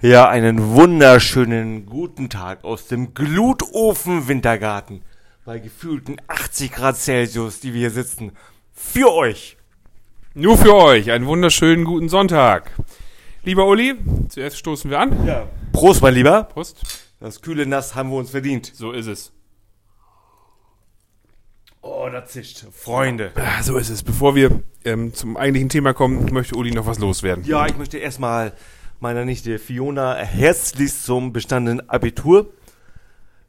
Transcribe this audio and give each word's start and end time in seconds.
Ja, 0.00 0.28
einen 0.28 0.76
wunderschönen 0.76 1.84
guten 1.84 2.30
Tag 2.30 2.62
aus 2.62 2.86
dem 2.86 3.14
Glutofen 3.14 4.28
Wintergarten. 4.28 5.02
Bei 5.44 5.58
gefühlten 5.58 6.20
80 6.28 6.70
Grad 6.70 6.96
Celsius, 6.96 7.58
die 7.58 7.72
wir 7.72 7.80
hier 7.80 7.90
sitzen. 7.90 8.30
Für 8.72 9.12
euch. 9.12 9.56
Nur 10.34 10.56
für 10.56 10.72
euch 10.76 11.10
einen 11.10 11.26
wunderschönen 11.26 11.84
guten 11.84 12.08
Sonntag. 12.08 12.70
Lieber 13.42 13.66
Uli, 13.66 13.96
zuerst 14.28 14.58
stoßen 14.58 14.88
wir 14.88 15.00
an. 15.00 15.26
Ja. 15.26 15.48
Prost, 15.72 16.00
mein 16.00 16.14
Lieber. 16.14 16.44
Prost. 16.44 16.80
Das 17.18 17.40
kühle 17.40 17.66
Nass 17.66 17.96
haben 17.96 18.10
wir 18.10 18.18
uns 18.18 18.30
verdient. 18.30 18.70
So 18.72 18.92
ist 18.92 19.08
es. 19.08 19.32
Oh, 21.82 22.08
da 22.08 22.24
zischt. 22.24 22.66
Freunde. 22.70 23.32
Ah, 23.34 23.64
so 23.64 23.76
ist 23.76 23.88
es. 23.88 24.04
Bevor 24.04 24.36
wir 24.36 24.62
ähm, 24.84 25.12
zum 25.12 25.36
eigentlichen 25.36 25.70
Thema 25.70 25.92
kommen, 25.92 26.32
möchte 26.32 26.54
Uli 26.54 26.70
noch 26.70 26.86
was 26.86 27.00
loswerden. 27.00 27.42
Ja, 27.44 27.66
ich 27.66 27.76
möchte 27.76 27.98
erstmal 27.98 28.52
meiner 29.00 29.24
Nichte 29.24 29.58
Fiona 29.58 30.14
herzlichst 30.16 31.04
zum 31.04 31.32
bestandenen 31.32 31.88
Abitur 31.88 32.52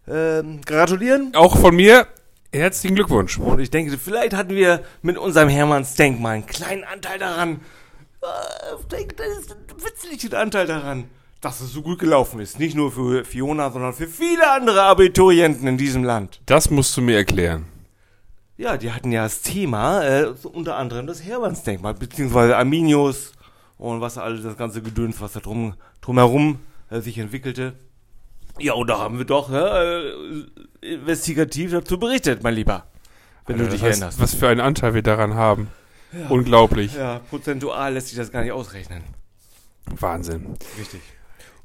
ähm, 0.07 0.61
gratulieren. 0.61 1.33
Auch 1.35 1.57
von 1.57 1.75
mir 1.75 2.07
herzlichen 2.53 2.95
Glückwunsch. 2.95 3.37
Und 3.37 3.59
ich 3.59 3.69
denke, 3.69 3.97
vielleicht 3.97 4.33
hatten 4.33 4.55
wir 4.55 4.83
mit 5.01 5.17
unserem 5.17 5.49
Hermanns 5.49 5.95
Denkmal 5.95 6.35
einen 6.35 6.45
kleinen 6.45 6.83
Anteil 6.83 7.19
daran. 7.19 7.61
Äh, 8.21 8.25
Ich 8.79 8.87
denke, 8.87 9.15
das 9.15 9.27
ist 9.39 9.51
ein 9.51 9.83
witzigen 9.83 10.35
Anteil 10.35 10.67
daran, 10.67 11.05
dass 11.41 11.61
es 11.61 11.71
so 11.71 11.81
gut 11.81 11.99
gelaufen 11.99 12.39
ist. 12.39 12.59
Nicht 12.59 12.75
nur 12.75 12.91
für 12.91 13.23
Fiona, 13.25 13.71
sondern 13.71 13.93
für 13.93 14.07
viele 14.07 14.51
andere 14.51 14.83
Abiturienten 14.83 15.67
in 15.67 15.77
diesem 15.77 16.03
Land. 16.03 16.41
Das 16.45 16.69
musst 16.69 16.95
du 16.97 17.01
mir 17.01 17.17
erklären. 17.17 17.65
Ja, 18.57 18.75
die 18.75 18.91
hatten 18.91 19.11
ja 19.13 19.23
das 19.23 19.41
Thema, 19.41 20.03
äh, 20.03 20.33
unter 20.43 20.75
anderem 20.75 21.07
das 21.07 21.23
Hermannsdenkmal, 21.23 21.93
beziehungsweise 21.93 22.57
Arminius 22.57 23.31
und 23.79 24.01
was 24.01 24.19
alles, 24.19 24.43
das 24.43 24.57
ganze 24.57 24.83
Gedöns, 24.83 25.19
was 25.21 25.33
da 25.33 25.39
drum, 25.39 25.73
drumherum 26.01 26.59
äh, 26.91 26.99
sich 26.99 27.17
entwickelte. 27.17 27.73
Ja, 28.59 28.73
und 28.73 28.87
da 28.87 28.99
haben 28.99 29.17
wir 29.17 29.25
doch 29.25 29.51
äh, 29.51 30.11
investigativ 30.81 31.71
dazu 31.71 31.97
berichtet, 31.97 32.43
mein 32.43 32.53
Lieber. 32.53 32.85
Wenn 33.47 33.57
du 33.57 33.63
Das 33.63 33.73
dich 33.73 33.81
heißt, 33.81 34.01
erinnerst. 34.01 34.21
Was 34.21 34.35
für 34.35 34.49
einen 34.49 34.59
Anteil 34.59 34.93
wir 34.93 35.01
daran 35.01 35.33
haben. 35.33 35.69
Unglaublich. 36.27 36.95
Ja, 36.95 37.19
prozentual 37.29 37.93
lässt 37.93 38.09
sich 38.09 38.17
das 38.17 38.31
gar 38.31 38.43
nicht 38.43 38.51
ausrechnen. 38.51 39.03
Wahnsinn. 39.85 40.55
Richtig. 40.77 41.01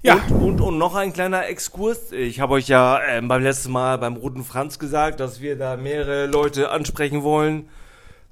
Ja. 0.02 0.14
Und, 0.28 0.32
und, 0.32 0.60
und 0.60 0.78
noch 0.78 0.94
ein 0.94 1.12
kleiner 1.12 1.46
Exkurs. 1.46 2.12
Ich 2.12 2.40
habe 2.40 2.54
euch 2.54 2.68
ja 2.68 3.00
ähm, 3.08 3.26
beim 3.26 3.42
letzten 3.42 3.72
Mal 3.72 3.98
beim 3.98 4.16
Roten 4.16 4.44
Franz 4.44 4.78
gesagt, 4.78 5.18
dass 5.18 5.40
wir 5.40 5.56
da 5.56 5.76
mehrere 5.76 6.26
Leute 6.26 6.70
ansprechen 6.70 7.22
wollen. 7.22 7.68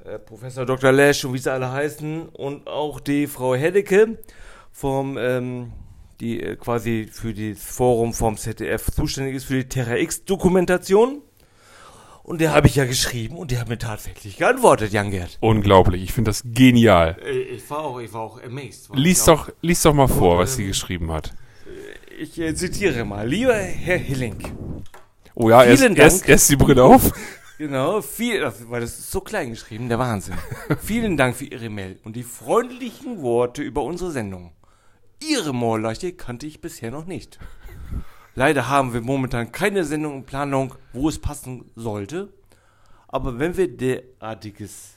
Äh, 0.05 0.19
Professor 0.19 0.67
Dr. 0.67 0.93
Lesch 0.93 1.25
und 1.25 1.35
wie 1.35 1.39
sie 1.39 1.53
alle 1.53 1.71
heißen. 1.71 2.29
Und 2.31 2.67
auch 2.67 3.01
die 3.01 3.27
Frau 3.27 3.55
Heddecke 3.55 4.19
vom, 4.73 5.17
ähm, 5.19 5.73
die 6.21 6.41
äh, 6.43 6.57
quasi 6.57 7.09
für 7.11 7.33
das 7.35 7.63
Forum 7.63 8.13
vom 8.13 8.37
ZDF 8.37 8.91
zuständig 8.91 9.37
ist 9.37 9.45
für 9.45 9.55
die 9.55 9.69
Terra 9.69 9.97
X-Dokumentation. 9.97 11.23
Und 12.25 12.41
der 12.41 12.53
habe 12.53 12.69
ich 12.69 12.77
ja 12.77 12.85
geschrieben 12.85 13.37
und 13.37 13.51
die 13.51 13.59
hat 13.59 13.69
mir 13.69 13.79
tatsächlich 13.79 14.37
geantwortet, 14.37 14.93
Jan 14.93 15.11
Gerd. 15.11 15.39
Unglaublich. 15.41 16.03
Ich 16.05 16.13
finde 16.13 16.31
das 16.31 16.43
genial. 16.45 17.17
Äh, 17.25 17.41
Ich 17.57 17.69
war 17.71 17.81
auch, 17.81 17.99
ich 18.01 18.13
war 18.13 18.23
auch 18.23 18.43
amazed. 18.43 18.91
War 18.91 18.97
Lies 18.97 19.29
auch. 19.29 19.47
doch, 19.47 19.53
lies 19.61 19.83
doch 19.83 19.93
mal 19.95 20.07
vor, 20.09 20.39
was 20.39 20.57
sie 20.57 20.67
geschrieben 20.67 21.11
hat. 21.13 21.33
Ich 22.19 22.39
äh, 22.39 22.55
zitiere 22.55 23.05
mal. 23.05 23.27
Lieber 23.29 23.55
Herr 23.57 23.99
Hilling. 23.99 24.37
Oh 25.35 25.49
ja, 25.51 25.65
erst, 25.65 25.83
erst, 25.83 26.29
erst 26.29 26.51
die 26.51 26.57
Brille 26.57 26.85
auf. 26.85 27.11
Genau, 27.63 28.03
viel, 28.03 28.43
weil 28.71 28.81
das 28.81 28.99
ist 28.99 29.13
so 29.13 29.21
klein 29.21 29.51
geschrieben, 29.51 29.89
der 29.89 30.01
Wahnsinn. 30.01 30.35
Vielen 30.81 31.17
Dank 31.17 31.37
für 31.37 31.45
Ihre 31.45 31.69
Mail 31.69 31.97
und 32.03 32.17
die 32.17 32.25
freundlichen 32.25 33.23
Worte 33.23 33.63
über 33.63 33.85
unsere 33.85 34.11
Sendung. 34.11 34.51
Ihre 35.23 35.55
Moorleiche 35.55 36.13
kannte 36.13 36.45
ich 36.45 36.61
bisher 36.61 36.91
noch 36.91 37.07
nicht. 37.07 37.39
Leider 38.35 38.69
haben 38.69 38.93
wir 38.93 39.01
momentan 39.01 39.53
keine 39.53 39.85
Sendung 39.85 40.17
in 40.17 40.25
Planung, 40.25 40.75
wo 40.93 41.09
es 41.09 41.21
passen 41.21 41.71
sollte. 41.77 42.33
Aber 43.07 43.39
wenn 43.39 43.57
wir 43.57 43.69
derartiges 43.69 44.95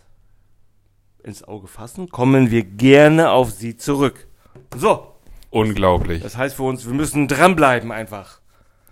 ins 1.22 1.44
Auge 1.44 1.68
fassen, 1.68 2.10
kommen 2.10 2.50
wir 2.50 2.64
gerne 2.64 3.30
auf 3.30 3.52
Sie 3.52 3.78
zurück. 3.78 4.26
So, 4.76 5.14
Unglaublich. 5.52 6.24
das 6.24 6.36
heißt 6.36 6.56
für 6.56 6.64
uns, 6.64 6.84
wir 6.88 6.96
müssen 6.96 7.28
dranbleiben 7.28 7.92
einfach. 7.92 8.42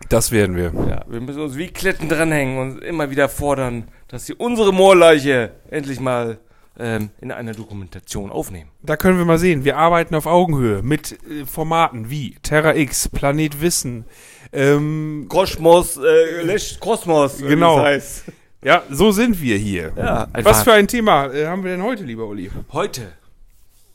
Das 0.10 0.32
werden 0.32 0.56
wir. 0.56 0.72
Ja, 0.88 1.04
wir 1.08 1.22
müssen 1.22 1.42
uns 1.42 1.58
wie 1.58 1.68
Kletten 1.68 2.10
dranhängen 2.10 2.58
und 2.58 2.84
immer 2.84 3.10
wieder 3.10 3.30
fordern, 3.30 3.88
dass 4.08 4.26
sie 4.26 4.34
unsere 4.34 4.74
Moorleiche 4.74 5.52
endlich 5.70 6.00
mal 6.00 6.40
ähm, 6.80 7.10
in 7.22 7.32
einer 7.32 7.54
Dokumentation 7.54 8.32
aufnehmen. 8.32 8.70
Da 8.82 8.98
können 8.98 9.18
wir 9.18 9.26
mal 9.26 9.38
sehen. 9.38 9.64
Wir 9.64 9.78
arbeiten 9.78 10.16
auf 10.16 10.26
Augenhöhe 10.26 10.82
mit 10.82 11.14
äh, 11.30 11.46
Formaten 11.46 12.10
wie 12.10 12.36
Terra 12.44 12.76
X, 12.76 13.10
Planet 13.10 13.62
Wissen. 13.62 14.06
Ähm, 14.52 15.26
Kosmos, 15.30 15.98
äh, 15.98 16.42
Lesch 16.44 16.80
Kosmos, 16.80 17.42
wie 17.42 17.48
Genau. 17.50 17.78
es 17.80 17.84
heißt. 17.84 18.24
ja, 18.64 18.84
so 18.90 19.12
sind 19.12 19.42
wir 19.42 19.58
hier. 19.58 19.94
Ja. 19.96 20.28
Was 20.44 20.64
für 20.64 20.74
ein 20.74 20.88
Thema 20.88 21.28
äh, 21.34 21.48
haben 21.48 21.64
wir 21.64 21.72
denn 21.72 21.84
heute, 21.84 22.04
lieber 22.04 22.26
Uli? 22.28 22.52
Heute 22.72 23.14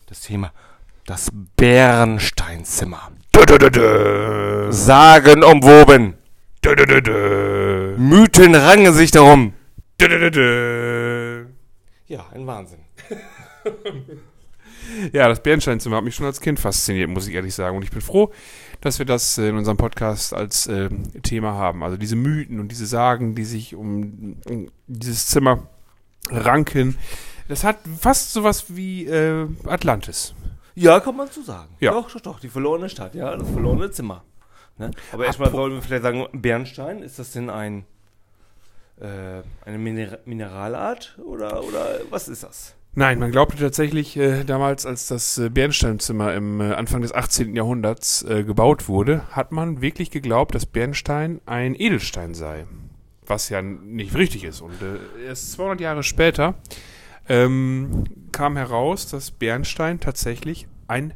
das 0.07 0.21
Thema 0.23 0.53
das 1.09 1.31
Bernsteinzimmer. 1.57 3.13
Sagen 4.71 5.43
umwoben. 5.43 6.15
Mythen 7.97 8.55
rangen 8.55 8.93
sich 8.93 9.11
darum. 9.11 9.55
Ja, 12.07 12.27
ein 12.35 12.47
Wahnsinn. 12.47 12.81
Ja, 15.13 15.29
das 15.29 15.43
Bernsteinzimmer 15.43 15.99
hat 15.99 16.05
mich 16.05 16.15
schon 16.15 16.25
als 16.25 16.41
Kind 16.41 16.59
fasziniert, 16.59 17.11
muss 17.11 17.29
ich 17.29 17.35
ehrlich 17.35 17.55
sagen. 17.55 17.77
Und 17.77 17.83
ich 17.83 17.91
bin 17.91 18.01
froh, 18.01 18.33
dass 18.81 18.99
wir 18.99 19.05
das 19.05 19.37
in 19.37 19.55
unserem 19.55 19.77
Podcast 19.77 20.33
als 20.33 20.67
äh, 20.67 20.89
Thema 21.23 21.53
haben. 21.53 21.85
Also 21.85 21.99
diese 21.99 22.17
Mythen 22.17 22.59
und 22.59 22.69
diese 22.69 22.87
Sagen, 22.87 23.35
die 23.35 23.45
sich 23.45 23.75
um, 23.75 24.39
um 24.49 24.71
dieses 24.87 25.27
Zimmer 25.27 25.69
ranken. 26.31 26.97
Das 27.49 27.65
hat 27.65 27.81
fast 28.01 28.33
sowas 28.33 28.75
wie 28.75 29.05
äh, 29.05 29.47
Atlantis. 29.67 30.33
Ja, 30.79 31.01
kann 31.01 31.17
man 31.17 31.29
so 31.29 31.43
sagen. 31.43 31.75
Ja. 31.81 31.93
Doch, 31.93 32.11
doch, 32.11 32.21
doch, 32.21 32.41
die 32.41 32.49
verlorene 32.49 32.89
Stadt, 32.89 33.15
ja, 33.15 33.37
das 33.37 33.51
verlorene 33.51 33.91
Zimmer. 33.91 34.23
Ne? 34.77 34.93
Aber 35.13 35.27
erstmal 35.27 35.51
sollen 35.51 35.75
wir 35.75 35.83
vielleicht 35.83 36.05
sagen, 36.05 36.27
Bernstein, 36.33 37.03
ist 37.03 37.19
das 37.19 37.33
denn 37.33 37.51
ein 37.51 37.85
äh, 39.01 39.43
eine 39.65 39.79
Miner 39.79 40.19
Mineralart 40.25 41.19
oder, 41.25 41.63
oder 41.65 42.01
was 42.11 42.29
ist 42.29 42.43
das? 42.43 42.75
Nein, 42.95 43.19
man 43.19 43.31
glaubte 43.31 43.57
tatsächlich 43.57 44.17
äh, 44.17 44.45
damals, 44.45 44.87
als 44.87 45.07
das 45.07 45.39
äh, 45.39 45.51
Bernsteinzimmer 45.51 46.35
im 46.35 46.61
äh, 46.61 46.73
Anfang 46.73 47.03
des 47.03 47.13
18. 47.13 47.55
Jahrhunderts 47.55 48.23
äh, 48.23 48.45
gebaut 48.45 48.89
wurde, 48.89 49.23
hat 49.31 49.53
man 49.53 49.81
wirklich 49.81 50.11
geglaubt, 50.11 50.55
dass 50.55 50.67
Bernstein 50.67 51.41
ein 51.47 51.75
Edelstein 51.75 52.35
sei. 52.35 52.67
Was 53.27 53.51
ja 53.51 53.63
nicht 53.63 54.17
richtig 54.17 54.45
ist. 54.45 54.61
Und 54.61 54.81
äh, 54.83 55.27
erst 55.27 55.53
200 55.53 55.81
Jahre 55.81 56.03
später 56.03 56.55
ähm, 57.29 58.05
kam 58.33 58.57
heraus, 58.57 59.07
dass 59.09 59.31
Bernstein 59.31 60.01
tatsächlich 60.01 60.69
ein 60.87 61.15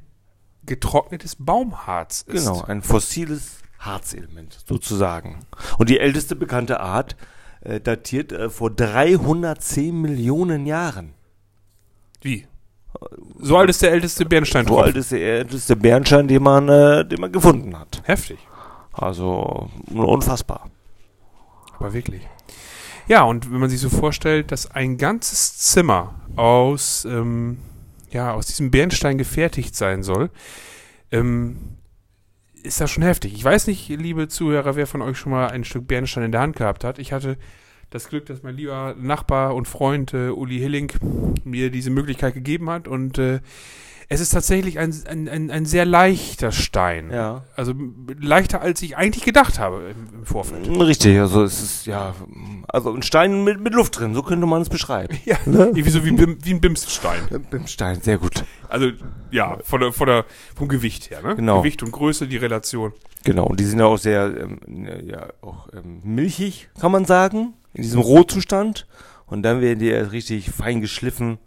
getrocknetes 0.64 1.36
Baumharz 1.38 2.22
ist. 2.22 2.46
Genau, 2.46 2.62
ein 2.62 2.82
fossiles 2.82 3.58
Harzelement 3.78 4.58
sozusagen. 4.66 5.40
Und 5.78 5.88
die 5.90 5.98
älteste 5.98 6.36
bekannte 6.36 6.80
Art 6.80 7.16
äh, 7.62 7.80
datiert 7.80 8.32
äh, 8.32 8.48
vor 8.48 8.70
310 8.70 10.00
Millionen 10.00 10.66
Jahren. 10.66 11.14
Wie? 12.20 12.46
So 13.40 13.56
alt 13.56 13.70
ist 13.70 13.82
der 13.82 13.90
älteste 13.90 14.24
Bernstein 14.24 14.66
So 14.66 14.78
alt 14.78 14.96
ist 14.96 15.10
der 15.12 15.38
älteste 15.38 15.74
Bernstein, 15.74 16.28
den 16.28 16.42
man, 16.42 16.68
äh, 16.68 17.04
den 17.04 17.20
man 17.20 17.32
gefunden 17.32 17.76
hat. 17.76 18.02
Heftig. 18.04 18.38
Also 18.92 19.70
unfassbar. 19.92 20.70
Aber 21.78 21.92
wirklich. 21.92 22.22
Ja, 23.08 23.24
und 23.24 23.52
wenn 23.52 23.60
man 23.60 23.70
sich 23.70 23.80
so 23.80 23.88
vorstellt, 23.88 24.52
dass 24.52 24.70
ein 24.70 24.96
ganzes 24.96 25.58
Zimmer 25.58 26.14
aus, 26.36 27.04
ähm, 27.04 27.58
ja, 28.10 28.32
aus 28.32 28.46
diesem 28.46 28.70
Bernstein 28.70 29.18
gefertigt 29.18 29.74
sein 29.74 30.02
soll, 30.02 30.30
ähm, 31.10 31.58
ist 32.62 32.80
das 32.80 32.90
schon 32.90 33.02
heftig. 33.02 33.34
Ich 33.34 33.44
weiß 33.44 33.66
nicht, 33.66 33.88
liebe 33.88 34.28
Zuhörer, 34.28 34.76
wer 34.76 34.86
von 34.86 35.02
euch 35.02 35.18
schon 35.18 35.32
mal 35.32 35.48
ein 35.48 35.64
Stück 35.64 35.88
Bernstein 35.88 36.24
in 36.24 36.32
der 36.32 36.40
Hand 36.40 36.56
gehabt 36.56 36.84
hat. 36.84 36.98
Ich 36.98 37.12
hatte 37.12 37.36
das 37.90 38.08
Glück, 38.08 38.26
dass 38.26 38.42
mein 38.42 38.56
lieber 38.56 38.94
Nachbar 38.98 39.54
und 39.54 39.66
Freund 39.66 40.14
äh, 40.14 40.28
Uli 40.28 40.58
Hilling 40.58 40.92
mir 41.44 41.70
diese 41.70 41.90
Möglichkeit 41.90 42.34
gegeben 42.34 42.70
hat 42.70 42.88
und 42.88 43.18
äh, 43.18 43.40
es 44.12 44.20
ist 44.20 44.30
tatsächlich 44.30 44.78
ein, 44.78 44.94
ein, 45.06 45.26
ein, 45.26 45.50
ein 45.50 45.64
sehr 45.64 45.86
leichter 45.86 46.52
Stein. 46.52 47.10
Ja. 47.10 47.44
Also 47.56 47.72
leichter, 48.20 48.60
als 48.60 48.82
ich 48.82 48.96
eigentlich 48.96 49.24
gedacht 49.24 49.58
habe 49.58 49.90
im, 49.90 50.20
im 50.20 50.26
Vorfeld. 50.26 50.68
Richtig, 50.68 51.18
also 51.18 51.42
es 51.42 51.62
ist 51.62 51.86
ja, 51.86 52.14
also 52.68 52.92
ein 52.92 53.02
Stein 53.02 53.42
mit, 53.42 53.60
mit 53.60 53.72
Luft 53.72 53.98
drin, 53.98 54.14
so 54.14 54.22
könnte 54.22 54.46
man 54.46 54.60
es 54.62 54.68
beschreiben. 54.68 55.18
Ja, 55.24 55.38
irgendwie 55.46 55.88
so 55.88 56.04
wie, 56.04 56.10
Bim, 56.10 56.36
wie 56.42 56.52
ein 56.52 56.60
Bimsstein. 56.60 57.20
Im 57.52 57.66
Stein, 57.66 58.00
sehr 58.00 58.18
gut. 58.18 58.44
Also, 58.68 58.90
ja, 59.30 59.58
von 59.62 59.80
der, 59.80 59.92
von 59.92 60.08
der, 60.08 60.24
vom 60.56 60.68
Gewicht 60.68 61.10
her, 61.10 61.22
ne? 61.22 61.36
Genau. 61.36 61.58
Gewicht 61.58 61.82
und 61.82 61.92
Größe, 61.92 62.26
die 62.26 62.36
Relation. 62.36 62.92
Genau, 63.24 63.46
und 63.46 63.60
die 63.60 63.64
sind 63.64 63.78
ja 63.78 63.86
auch 63.86 63.98
sehr, 63.98 64.34
ähm, 64.36 64.88
ja, 65.06 65.28
auch 65.40 65.68
ähm, 65.72 66.00
milchig, 66.02 66.68
kann 66.80 66.90
man 66.90 67.04
sagen, 67.04 67.54
in 67.72 67.82
diesem 67.82 68.00
Rohzustand. 68.00 68.86
Und 69.26 69.42
dann 69.42 69.60
werden 69.60 69.78
die 69.78 69.86
ja 69.86 70.02
richtig 70.02 70.50
fein 70.50 70.80
geschliffen 70.80 71.38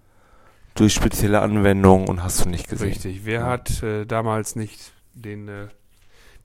durch 0.76 0.94
spezielle 0.94 1.42
Anwendungen 1.42 2.08
und 2.08 2.24
hast 2.24 2.46
du 2.46 2.50
nicht 2.50 2.70
gesehen. 2.70 2.90
Richtig. 2.90 3.22
Wer 3.26 3.42
Ja. 3.42 3.46
hat 3.48 3.82
äh, 3.82 4.06
damals 4.06 4.56
nicht 4.56 4.94
den 5.14 5.48
äh, 5.48 5.68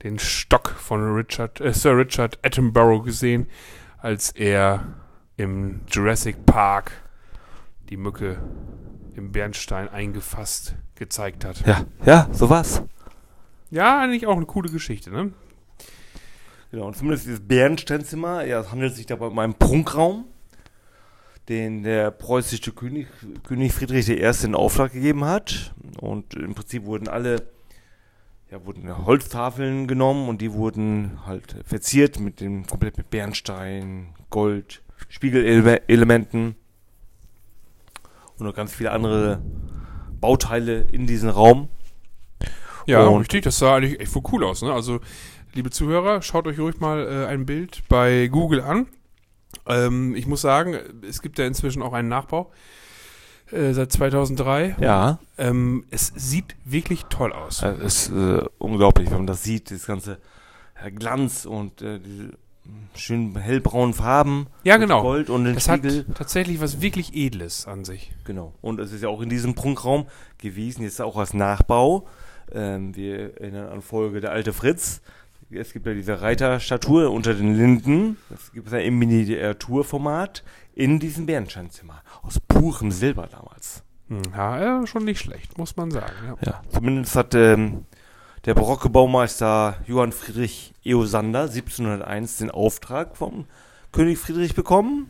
den 0.03 0.19
Stock 0.19 0.71
von 0.71 1.15
Richard, 1.15 1.61
äh, 1.61 1.75
Sir 1.75 1.95
Richard 1.99 2.39
Attenborough 2.43 3.03
gesehen, 3.05 3.47
als 3.99 4.31
er 4.31 4.87
im 5.37 5.83
Jurassic 5.91 6.47
Park 6.47 6.93
die 7.91 7.99
Mücke 7.99 8.39
im 9.15 9.31
Bernstein 9.33 9.89
eingefasst 9.91 10.75
gezeigt 10.95 11.45
hat. 11.45 11.67
Ja, 11.67 11.85
ja, 12.07 12.29
so 12.33 12.49
was. 12.49 12.83
Ja, 13.71 14.01
eigentlich 14.01 14.27
auch 14.27 14.37
eine 14.37 14.47
coole 14.47 14.71
Geschichte, 14.71 15.11
ne? 15.11 15.33
Genau, 16.71 16.87
und 16.87 16.97
zumindest 16.97 17.27
dieses 17.27 17.41
Bernsteinzimmer, 17.47 18.45
ja, 18.45 18.61
es 18.61 18.71
handelt 18.71 18.95
sich 18.95 19.05
dabei 19.07 19.27
um 19.27 19.39
einen 19.39 19.55
Prunkraum, 19.55 20.25
den 21.51 21.83
der 21.83 22.11
preußische 22.13 22.73
König, 22.73 23.09
König 23.43 23.73
Friedrich 23.73 24.09
I. 24.09 24.23
in 24.45 24.55
Auftrag 24.55 24.93
gegeben 24.93 25.25
hat. 25.25 25.75
Und 26.01 26.35
im 26.35 26.55
Prinzip 26.55 26.85
wurden 26.85 27.09
alle, 27.09 27.43
ja, 28.51 28.65
wurden 28.65 29.05
Holztafeln 29.05 29.87
genommen 29.89 30.29
und 30.29 30.41
die 30.41 30.53
wurden 30.53 31.19
halt 31.27 31.57
verziert 31.67 32.21
mit 32.21 32.41
dem, 32.41 32.67
komplett 32.67 32.97
mit 32.97 33.11
Bernstein, 33.11 34.15
Gold, 34.31 34.83
Spiegelelementen 35.09 36.55
und 38.39 38.47
noch 38.47 38.55
ganz 38.55 38.73
viele 38.73 38.93
andere 38.93 39.43
Bauteile 40.21 40.83
in 40.83 41.07
diesem 41.07 41.31
Raum. 41.31 41.69
Ja, 42.87 43.07
Und- 43.07 43.21
richtig, 43.23 43.43
das 43.43 43.59
sah 43.59 43.77
eigentlich 43.77 44.01
echt 44.01 44.13
voll 44.13 44.23
cool 44.33 44.45
aus, 44.45 44.63
ne? 44.63 44.73
Also, 44.73 45.01
liebe 45.53 45.71
Zuhörer, 45.71 46.23
schaut 46.23 46.47
euch 46.47 46.59
ruhig 46.59 46.79
mal 46.81 47.07
äh, 47.07 47.27
ein 47.27 47.45
Bild 47.45 47.83
bei 47.89 48.29
Google 48.29 48.61
an. 48.61 48.87
Ähm, 49.67 50.15
ich 50.15 50.27
muss 50.27 50.41
sagen, 50.41 50.77
es 51.09 51.23
gibt 51.23 51.39
ja 51.39 51.47
inzwischen 51.47 51.83
auch 51.83 51.93
einen 51.93 52.09
Nachbau 52.09 52.51
äh, 53.51 53.73
seit 53.73 53.93
2003. 53.93 54.77
Ja. 54.81 55.19
Ähm, 55.39 55.85
es 55.91 56.13
sieht 56.15 56.57
wirklich 56.65 57.05
toll 57.07 57.33
aus. 57.33 57.63
Es 57.63 58.09
ist 58.09 58.11
äh, 58.11 58.43
unglaublich, 58.59 59.11
wenn 59.11 59.19
man 59.19 59.27
das 59.27 59.43
sieht, 59.43 59.71
das 59.71 59.87
ganze 59.87 60.19
äh, 60.83 60.91
Glanz 60.91 61.47
und 61.47 61.83
äh, 61.83 61.99
diese 61.99 62.25
mm, 62.25 62.89
schönen 62.95 63.37
hellbraunen 63.39 63.95
Farben. 63.95 64.47
Ja, 64.65 64.77
genau. 64.77 65.03
Gold 65.03 65.31
und 65.31 65.45
den 65.45 65.55
Das 65.55 65.69
hat 65.69 65.81
Spiegel. 65.81 66.07
tatsächlich 66.15 66.61
was 66.61 66.81
wirklich 66.81 67.15
Edles 67.15 67.67
an 67.67 67.85
sich. 67.85 68.13
Genau. 68.25 68.55
Und 68.61 68.81
es 68.81 68.93
ist 68.93 69.03
ja 69.03 69.09
auch 69.09 69.21
in 69.21 69.29
diesem 69.29 69.55
Prunkraum 69.55 70.07
gewesen, 70.39 70.83
jetzt 70.83 71.01
auch 71.01 71.17
als 71.17 71.35
Nachbau. 71.35 72.07
Ähm, 72.53 72.97
wir 72.97 73.41
erinnern 73.41 73.69
an 73.69 73.83
Folge 73.83 74.21
Der 74.21 74.33
alte 74.33 74.53
Fritz. 74.53 75.01
Es 75.53 75.73
gibt 75.73 75.87
ja 75.87 75.95
diese 75.95 76.21
Reiterstatue 76.21 77.11
unter 77.11 77.35
den 77.35 77.57
Linden. 77.57 78.17
Das 78.29 78.53
gibt 78.53 78.69
es 78.69 78.73
ja 78.73 78.79
im 78.79 78.99
Miniaturformat 78.99 80.45
in 80.75 81.01
diesem 81.01 81.27
Bernsteinzimmer. 81.27 82.03
Aus 82.23 82.39
purem 82.39 82.93
Silber 82.93 83.29
damals. 83.31 83.83
Hm, 84.09 84.23
ja, 84.33 84.61
ja, 84.61 84.87
schon 84.87 85.05
nicht 85.05 85.21
schlecht, 85.21 85.59
muss 85.59 85.77
man 85.77 85.91
sagen. 85.91 86.13
Ja. 86.27 86.37
Ja, 86.47 86.63
zumindest 86.69 87.17
hat 87.17 87.35
ähm, 87.35 87.85
der 88.45 88.55
barocke 88.55 88.89
Baumeister 88.91 89.79
Johann 89.87 90.13
Friedrich 90.13 90.73
Eosander 90.85 91.43
1701 91.43 92.39
den 92.39 92.51
Auftrag 92.51 93.17
vom 93.17 93.47
König 93.91 94.19
Friedrich 94.19 94.55
bekommen. 94.55 95.09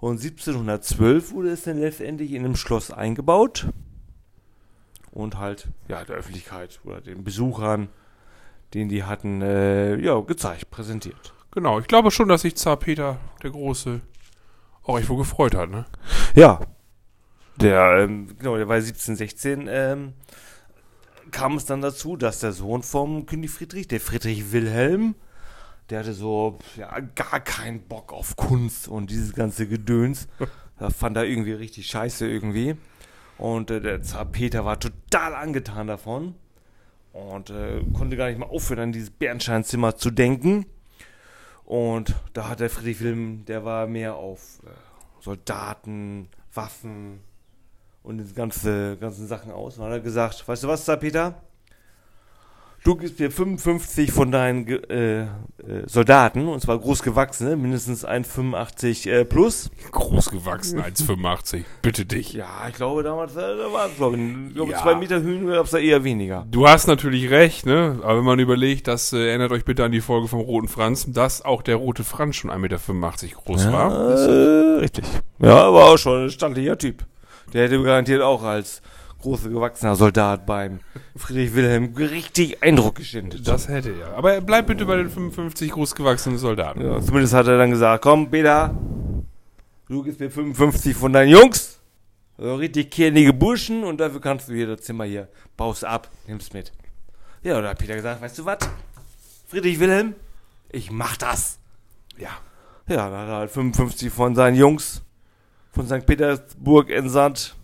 Und 0.00 0.20
1712 0.22 1.32
wurde 1.32 1.50
es 1.50 1.64
dann 1.64 1.78
letztendlich 1.78 2.32
in 2.32 2.44
einem 2.44 2.56
Schloss 2.56 2.90
eingebaut. 2.90 3.68
Und 5.12 5.38
halt, 5.38 5.68
ja, 5.88 6.04
der 6.04 6.16
Öffentlichkeit 6.16 6.80
oder 6.84 7.00
den 7.00 7.24
Besuchern, 7.24 7.88
den 8.74 8.88
die 8.88 9.04
hatten, 9.04 9.42
äh, 9.42 9.96
ja, 9.96 10.20
gezeigt, 10.20 10.70
präsentiert. 10.70 11.34
Genau, 11.52 11.80
ich 11.80 11.86
glaube 11.86 12.10
schon, 12.10 12.28
dass 12.28 12.42
sich 12.42 12.56
Zar 12.56 12.76
Peter 12.76 13.18
der 13.42 13.50
Große 13.50 14.00
auch 14.82 14.98
echt 14.98 15.08
wohl 15.08 15.18
gefreut 15.18 15.54
hat, 15.54 15.70
ne? 15.70 15.84
Ja. 16.34 16.60
Der, 17.56 17.98
ähm, 17.98 18.28
genau, 18.38 18.56
der 18.56 18.68
war 18.68 18.76
1716, 18.76 19.68
ähm, 19.68 20.14
kam 21.30 21.56
es 21.56 21.66
dann 21.66 21.82
dazu, 21.82 22.16
dass 22.16 22.40
der 22.40 22.52
Sohn 22.52 22.82
vom 22.82 23.26
König 23.26 23.50
Friedrich, 23.50 23.88
der 23.88 24.00
Friedrich 24.00 24.52
Wilhelm, 24.52 25.14
der 25.90 26.00
hatte 26.00 26.14
so, 26.14 26.58
ja, 26.76 27.00
gar 27.00 27.40
keinen 27.40 27.82
Bock 27.82 28.12
auf 28.12 28.36
Kunst 28.36 28.88
und 28.88 29.10
dieses 29.10 29.34
ganze 29.34 29.66
Gedöns. 29.66 30.28
Da 30.78 30.88
fand 30.88 31.14
er 31.18 31.26
irgendwie 31.26 31.52
richtig 31.52 31.88
scheiße 31.88 32.26
irgendwie. 32.26 32.74
Und 33.36 33.70
äh, 33.70 33.82
der 33.82 34.00
Zar 34.00 34.24
Peter 34.24 34.64
war 34.64 34.80
total 34.80 35.34
angetan 35.34 35.86
davon 35.86 36.34
und 37.12 37.50
äh, 37.50 37.82
konnte 37.94 38.16
gar 38.16 38.28
nicht 38.28 38.38
mal 38.38 38.46
aufhören, 38.46 38.80
an 38.80 38.92
dieses 38.92 39.10
Bernsteinzimmer 39.10 39.96
zu 39.96 40.10
denken. 40.10 40.66
Und 41.64 42.14
da 42.32 42.48
hat 42.48 42.60
der 42.60 42.70
Friedrich 42.70 43.00
Wilhelm, 43.00 43.44
der 43.44 43.64
war 43.64 43.86
mehr 43.86 44.16
auf 44.16 44.60
äh, 44.64 44.70
Soldaten, 45.20 46.28
Waffen 46.52 47.20
und 48.02 48.18
diese 48.18 48.34
ganze, 48.34 48.96
ganzen 48.96 49.26
Sachen 49.26 49.52
aus. 49.52 49.78
Und 49.78 49.84
hat 49.84 49.92
er 49.92 50.00
gesagt, 50.00 50.46
weißt 50.46 50.64
du 50.64 50.68
was, 50.68 50.84
Zar 50.84 50.96
Peter? 50.96 51.40
Du 52.82 52.96
gibst 52.96 53.20
mir 53.20 53.30
55 53.30 54.10
von 54.10 54.32
deinen 54.32 54.66
äh, 54.66 55.20
äh, 55.22 55.26
Soldaten, 55.86 56.48
und 56.48 56.60
zwar 56.62 56.78
großgewachsene, 56.78 57.54
mindestens 57.54 58.06
1,85 58.06 59.10
äh, 59.10 59.24
plus. 59.26 59.70
Großgewachsen, 59.92 60.80
1,85. 60.80 61.64
Bitte 61.82 62.06
dich. 62.06 62.32
Ja, 62.32 62.48
ich 62.70 62.74
glaube 62.76 63.02
damals, 63.02 63.36
äh, 63.36 63.40
da 63.40 63.70
war 63.70 63.86
es, 63.86 63.96
glaube 63.96 64.16
ich, 64.16 64.54
glaube, 64.54 64.72
Ja. 64.72 64.78
zwei 64.80 64.94
Meter 64.94 65.20
Höhen 65.20 65.46
gab 65.46 65.66
es 65.66 65.72
da 65.72 65.78
eher 65.78 66.04
weniger. 66.04 66.46
Du 66.50 66.66
hast 66.66 66.86
natürlich 66.86 67.28
recht, 67.28 67.66
ne? 67.66 67.98
Aber 68.02 68.16
wenn 68.16 68.24
man 68.24 68.38
überlegt, 68.38 68.88
dass, 68.88 69.12
äh, 69.12 69.28
erinnert 69.28 69.52
euch 69.52 69.66
bitte 69.66 69.84
an 69.84 69.92
die 69.92 70.00
Folge 70.00 70.28
vom 70.28 70.40
Roten 70.40 70.68
Franz, 70.68 71.04
dass 71.12 71.44
auch 71.44 71.60
der 71.60 71.76
Rote 71.76 72.02
Franz 72.02 72.36
schon 72.36 72.50
1,85 72.50 72.58
Meter 72.60 73.42
groß 73.44 73.72
war. 73.72 74.16
Äh, 74.16 74.78
richtig. 74.80 75.04
Ja, 75.38 75.64
aber 75.64 75.84
auch 75.84 75.98
schon 75.98 76.24
ein 76.24 76.30
standlicher 76.30 76.78
Typ. 76.78 77.04
Der 77.52 77.64
hätte 77.64 77.82
garantiert 77.82 78.22
auch 78.22 78.42
als 78.42 78.80
große 79.20 79.50
gewachsener 79.50 79.96
Soldat 79.96 80.46
beim 80.46 80.80
Friedrich 81.16 81.54
Wilhelm 81.54 81.94
richtig 81.96 82.62
Eindruck 82.62 82.96
geschindet. 82.96 83.46
Das 83.46 83.68
hätte 83.68 83.90
er. 83.90 84.16
Aber 84.16 84.40
bleib 84.40 84.66
bitte 84.66 84.86
bei 84.86 84.96
den 84.96 85.10
55 85.10 85.70
großgewachsenen 85.70 86.38
Soldaten. 86.38 86.80
Ja, 86.80 87.00
zumindest 87.00 87.34
hat 87.34 87.46
er 87.46 87.58
dann 87.58 87.70
gesagt, 87.70 88.02
komm, 88.02 88.30
Peter, 88.30 88.76
du 89.88 90.02
gibst 90.02 90.20
mir 90.20 90.30
55 90.30 90.96
von 90.96 91.12
deinen 91.12 91.30
Jungs. 91.30 91.80
So 92.38 92.54
richtig 92.54 92.90
kernige 92.90 93.34
Burschen 93.34 93.84
und 93.84 94.00
dafür 94.00 94.20
kannst 94.20 94.48
du 94.48 94.54
hier 94.54 94.66
das 94.66 94.80
Zimmer 94.80 95.04
hier, 95.04 95.28
baust 95.58 95.84
ab, 95.84 96.08
nimmst 96.26 96.54
mit. 96.54 96.72
Ja, 97.42 97.56
und 97.58 97.64
da 97.64 97.70
hat 97.70 97.78
Peter 97.78 97.94
gesagt, 97.94 98.22
weißt 98.22 98.38
du 98.38 98.44
was? 98.46 98.58
Friedrich 99.46 99.78
Wilhelm, 99.78 100.14
ich 100.70 100.90
mach 100.90 101.16
das. 101.18 101.58
Ja. 102.16 102.30
Ja, 102.88 103.10
da 103.10 103.18
hat 103.18 103.28
er 103.28 103.36
halt 103.36 103.50
55 103.50 104.10
von 104.10 104.34
seinen 104.34 104.56
Jungs 104.56 105.02
von 105.72 105.86
St. 105.86 106.06
Petersburg 106.06 106.90
entsandt 106.90 107.56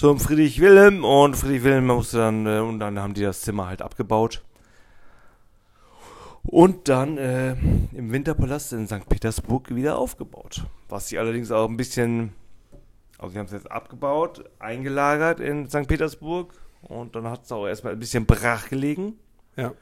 zum 0.00 0.18
Friedrich 0.18 0.58
Wilhelm 0.62 1.04
und 1.04 1.36
Friedrich 1.36 1.62
Wilhelm 1.62 1.88
musste 1.88 2.16
dann, 2.16 2.46
äh, 2.46 2.60
und 2.60 2.78
dann 2.80 2.98
haben 2.98 3.12
die 3.12 3.20
das 3.20 3.42
Zimmer 3.42 3.66
halt 3.66 3.82
abgebaut. 3.82 4.42
Und 6.42 6.88
dann 6.88 7.18
äh, 7.18 7.50
im 7.92 8.10
Winterpalast 8.10 8.72
in 8.72 8.86
St. 8.86 9.06
Petersburg 9.10 9.74
wieder 9.74 9.98
aufgebaut. 9.98 10.64
Was 10.88 11.08
sie 11.08 11.18
allerdings 11.18 11.50
auch 11.50 11.68
ein 11.68 11.76
bisschen, 11.76 12.32
also 13.18 13.32
sie 13.32 13.38
haben 13.38 13.44
es 13.44 13.52
jetzt 13.52 13.70
abgebaut, 13.70 14.42
eingelagert 14.58 15.38
in 15.38 15.68
St. 15.68 15.86
Petersburg 15.86 16.54
und 16.80 17.14
dann 17.14 17.26
hat 17.26 17.44
es 17.44 17.52
auch 17.52 17.66
erstmal 17.66 17.92
ein 17.92 17.98
bisschen 17.98 18.24
brach 18.24 18.70
gelegen. 18.70 19.18
Ja. 19.56 19.74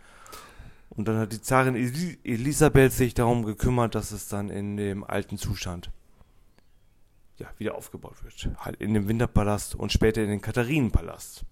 Und 0.90 1.06
dann 1.06 1.18
hat 1.18 1.30
die 1.30 1.40
Zarin 1.40 1.76
Eli 1.76 2.18
Elisabeth 2.24 2.92
sich 2.92 3.14
darum 3.14 3.44
gekümmert, 3.44 3.94
dass 3.94 4.10
es 4.10 4.26
dann 4.26 4.50
in 4.50 4.76
dem 4.76 5.04
alten 5.04 5.38
Zustand 5.38 5.92
ja, 7.38 7.48
wieder 7.58 7.74
aufgebaut 7.74 8.22
wird. 8.22 8.50
Halt 8.58 8.76
in 8.80 8.94
dem 8.94 9.08
Winterpalast 9.08 9.74
und 9.74 9.92
später 9.92 10.22
in 10.22 10.28
den 10.28 10.40
Katharinenpalast 10.40 11.44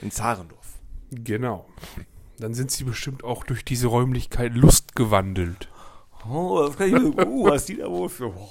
in 0.00 0.10
Zarendorf. 0.10 0.78
Genau. 1.10 1.66
Dann 2.38 2.54
sind 2.54 2.70
sie 2.70 2.84
bestimmt 2.84 3.24
auch 3.24 3.44
durch 3.44 3.64
diese 3.64 3.88
Räumlichkeit 3.88 4.54
lustgewandelt. 4.54 5.68
Oh, 6.28 6.64
das 6.66 6.76
kann 6.76 6.88
ich, 6.88 6.94
uh, 7.26 7.44
was 7.48 7.66
die 7.66 7.76
da 7.76 7.90
wohl 7.90 8.08
für 8.08 8.28
oh, 8.28 8.48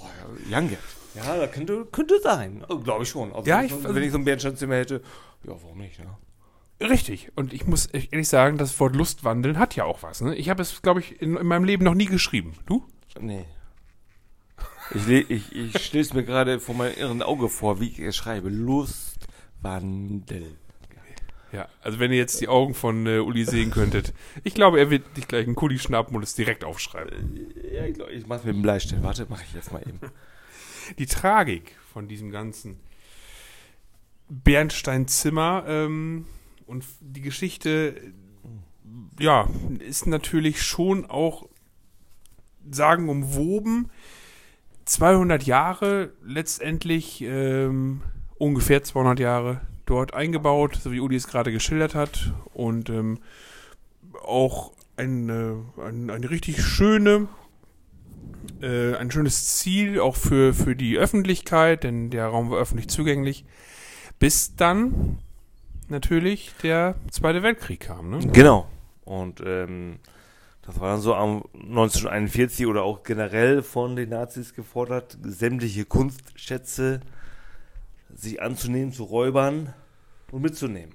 Young 0.49 0.69
Ja, 1.15 1.37
da 1.37 1.47
könnte, 1.47 1.85
könnte 1.91 2.19
sein. 2.21 2.63
Oh, 2.67 2.79
Glaube 2.79 3.03
ich 3.03 3.09
schon. 3.09 3.31
Also, 3.33 3.49
Ja, 3.49 3.59
wenn 3.59 3.65
ich- 3.65 3.83
wenn 3.83 4.03
ich 4.03 4.11
so 4.11 4.17
ein 4.17 4.25
Bernsteinzimmer 4.25 4.75
hätte, 4.75 5.01
ja, 5.43 5.51
warum 5.61 5.77
nicht, 5.77 5.99
ne? 5.99 6.17
Richtig. 6.81 7.31
Und 7.35 7.51
ich 7.53 7.67
muss 7.67 7.87
ehrlich 7.87 8.29
sagen, 8.29 8.57
das 8.57 8.79
Wort 8.79 8.95
Lustwandeln 8.95 9.59
hat 9.59 9.75
ja 9.75 9.83
auch 9.83 10.01
was. 10.01 10.21
Ne? 10.21 10.35
Ich 10.35 10.49
habe 10.49 10.61
es, 10.61 10.81
glaube 10.81 11.01
ich, 11.01 11.21
in, 11.21 11.35
in 11.35 11.45
meinem 11.45 11.65
Leben 11.65 11.83
noch 11.83 11.93
nie 11.93 12.05
geschrieben. 12.05 12.53
Du? 12.67 12.85
Nee. 13.19 13.45
Ich, 14.95 15.07
ich, 15.07 15.55
ich 15.55 15.83
stelle 15.83 16.01
es 16.01 16.13
mir 16.13 16.23
gerade 16.23 16.59
vor 16.59 16.75
meinem 16.75 16.97
irren 16.97 17.21
Auge 17.21 17.49
vor, 17.49 17.79
wie 17.79 17.89
ich 17.89 17.99
es 17.99 18.15
schreibe. 18.15 18.49
Lustwandel. 18.49 20.57
Ja, 21.51 21.67
also 21.81 21.99
wenn 21.99 22.11
ihr 22.11 22.17
jetzt 22.17 22.41
die 22.41 22.47
Augen 22.47 22.75
von 22.75 23.07
äh, 23.07 23.19
Uli 23.19 23.43
sehen 23.43 23.71
könntet. 23.71 24.13
Ich 24.43 24.53
glaube, 24.53 24.79
er 24.79 24.91
wird 24.91 25.17
dich 25.17 25.27
gleich 25.27 25.47
einen 25.47 25.55
Kuli 25.55 25.79
schnappen 25.79 26.15
und 26.15 26.21
es 26.21 26.35
direkt 26.35 26.63
aufschreiben. 26.63 27.47
Ja, 27.73 27.85
ich 27.85 27.95
glaube, 27.95 28.11
ich 28.11 28.27
mach's 28.27 28.43
mit 28.43 28.53
dem 28.53 28.61
Bleistift. 28.61 29.01
Warte, 29.01 29.25
mache 29.29 29.43
ich 29.47 29.55
jetzt 29.55 29.71
mal 29.71 29.81
eben. 29.81 29.99
Die 30.99 31.07
Tragik 31.07 31.75
von 31.91 32.07
diesem 32.07 32.29
ganzen 32.29 32.79
Bernsteinzimmer 34.29 35.65
ähm, 35.67 36.27
und 36.67 36.85
die 36.99 37.21
Geschichte, 37.21 37.95
äh, 37.97 39.23
ja, 39.23 39.49
ist 39.79 40.05
natürlich 40.05 40.61
schon 40.61 41.05
auch 41.05 41.47
sagenumwoben. 42.69 43.89
200 44.89 45.43
Jahre 45.43 46.13
letztendlich, 46.25 47.21
ähm, 47.21 48.01
ungefähr 48.39 48.83
200 48.83 49.19
Jahre 49.19 49.61
dort 49.85 50.15
eingebaut, 50.15 50.79
so 50.81 50.91
wie 50.91 50.99
Uli 50.99 51.15
es 51.15 51.27
gerade 51.27 51.51
geschildert 51.51 51.93
hat. 51.93 52.33
Und 52.55 52.89
ähm, 52.89 53.19
auch 54.25 54.71
eine, 54.97 55.63
ein, 55.77 56.09
eine 56.09 56.31
richtig 56.31 56.63
schöne, 56.63 57.27
äh, 58.61 58.95
ein 58.95 59.11
schönes 59.11 59.57
Ziel 59.57 59.99
auch 59.99 60.15
für, 60.15 60.55
für 60.55 60.75
die 60.75 60.97
Öffentlichkeit, 60.97 61.83
denn 61.83 62.09
der 62.09 62.25
Raum 62.25 62.49
war 62.49 62.57
öffentlich 62.57 62.87
zugänglich, 62.87 63.45
bis 64.17 64.55
dann 64.55 65.19
natürlich 65.87 66.51
der 66.63 66.95
Zweite 67.11 67.43
Weltkrieg 67.43 67.81
kam. 67.81 68.09
Ne? 68.09 68.19
Genau. 68.33 68.67
Und 69.05 69.39
ähm, 69.45 69.99
das 70.69 70.79
war 70.79 70.91
dann 70.91 71.01
so 71.01 71.15
am 71.15 71.43
1941 71.55 72.67
oder 72.67 72.83
auch 72.83 73.01
generell 73.01 73.63
von 73.63 73.95
den 73.95 74.09
Nazis 74.09 74.53
gefordert, 74.53 75.17
sämtliche 75.23 75.85
Kunstschätze 75.85 76.99
sich 78.13 78.39
anzunehmen, 78.39 78.93
zu 78.93 79.05
räubern 79.05 79.73
und 80.31 80.43
mitzunehmen. 80.43 80.93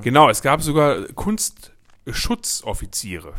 Genau, 0.00 0.30
es 0.30 0.40
gab 0.40 0.62
sogar 0.62 1.02
Kunstschutzoffiziere. 1.08 3.34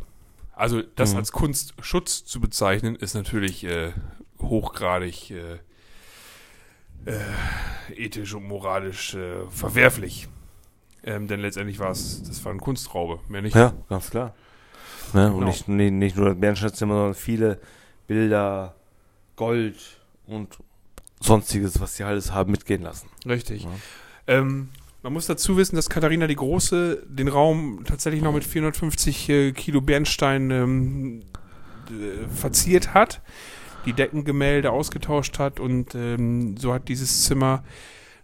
Also 0.54 0.84
das 0.84 1.14
Mhm. 1.14 1.18
als 1.18 1.32
Kunstschutz 1.32 2.24
zu 2.26 2.40
bezeichnen, 2.40 2.96
ist 2.96 3.16
natürlich 3.16 3.64
äh, 3.64 3.94
hochgradig 4.40 5.32
äh, 5.32 5.54
äh, 7.06 7.18
ethisch 7.96 8.36
und 8.36 8.48
moralisch 8.48 9.16
äh, 9.16 9.48
verwerflich. 9.50 10.28
Ähm, 11.04 11.28
denn 11.28 11.40
letztendlich 11.40 11.80
war 11.80 11.90
es, 11.90 12.22
das 12.22 12.46
war 12.46 12.52
ein 12.52 12.60
Kunstraube, 12.60 13.20
mehr 13.30 13.42
nicht. 13.42 13.56
Ja, 13.56 13.74
ganz 13.90 14.12
klar. 14.12 14.36
Ne? 15.14 15.28
Und 15.28 15.40
Genau. 15.40 15.48
nicht, 15.48 15.68
nicht, 15.68 15.94
nicht 15.94 16.18
nur 16.18 16.30
das 16.30 16.40
Bärenschnitzel, 16.40 16.88
sondern 16.88 17.14
viele 17.14 17.60
Bilder, 18.08 18.76
Gold 19.36 19.76
und 20.26 20.58
sonstiges, 21.20 21.80
was 21.80 21.96
sie 21.96 22.04
alles 22.04 22.32
haben 22.32 22.52
mitgehen 22.52 22.82
lassen. 22.84 23.08
Richtig. 23.26 23.64
Ja. 23.64 23.70
Ähm, 24.28 24.70
man 25.04 25.14
muss 25.14 25.28
dazu 25.28 25.58
wissen, 25.58 25.76
dass 25.76 25.90
Katharina 25.90 26.28
die 26.28 26.36
Große 26.36 27.04
den 27.08 27.28
Raum 27.28 27.84
tatsächlich 27.86 28.22
noch 28.22 28.34
mit 28.34 28.44
450 28.44 29.30
äh, 29.30 29.52
Kilo 29.52 29.82
Bernstein 29.82 30.52
ähm, 30.52 31.22
äh, 31.90 32.28
verziert 32.34 32.94
hat, 32.94 33.22
die 33.86 33.94
Deckengemälde 33.94 34.72
ausgetauscht 34.72 35.40
hat 35.40 35.60
und 35.60 35.96
ähm, 35.96 36.58
so 36.58 36.74
hat 36.74 36.88
dieses 36.90 37.24
Zimmer 37.24 37.64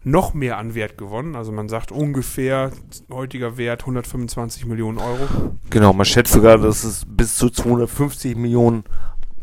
noch 0.03 0.33
mehr 0.33 0.57
an 0.57 0.75
Wert 0.75 0.97
gewonnen. 0.97 1.35
Also 1.35 1.51
man 1.51 1.69
sagt 1.69 1.91
ungefähr 1.91 2.71
heutiger 3.11 3.57
Wert 3.57 3.81
125 3.81 4.65
Millionen 4.65 4.97
Euro. 4.97 5.27
Genau, 5.69 5.93
man 5.93 6.05
schätzt 6.05 6.33
sogar, 6.33 6.57
dass 6.57 6.83
es 6.83 7.05
bis 7.07 7.37
zu 7.37 7.49
250 7.49 8.35
Millionen 8.35 8.83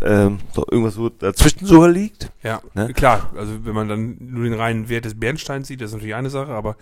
ähm, 0.02 0.38
so 0.54 0.64
irgendwas 0.70 0.94
so 0.94 1.08
dazwischen 1.08 1.66
sogar 1.66 1.88
liegt. 1.88 2.30
Ja, 2.42 2.60
Ne? 2.74 2.92
klar. 2.94 3.30
Also 3.36 3.64
wenn 3.64 3.74
man 3.74 3.88
dann 3.88 4.16
nur 4.20 4.44
den 4.44 4.54
reinen 4.54 4.88
Wert 4.88 5.04
des 5.04 5.18
Bernsteins 5.18 5.68
sieht, 5.68 5.80
das 5.80 5.90
ist 5.90 5.94
natürlich 5.94 6.14
eine 6.14 6.30
Sache, 6.30 6.52
aber 6.52 6.76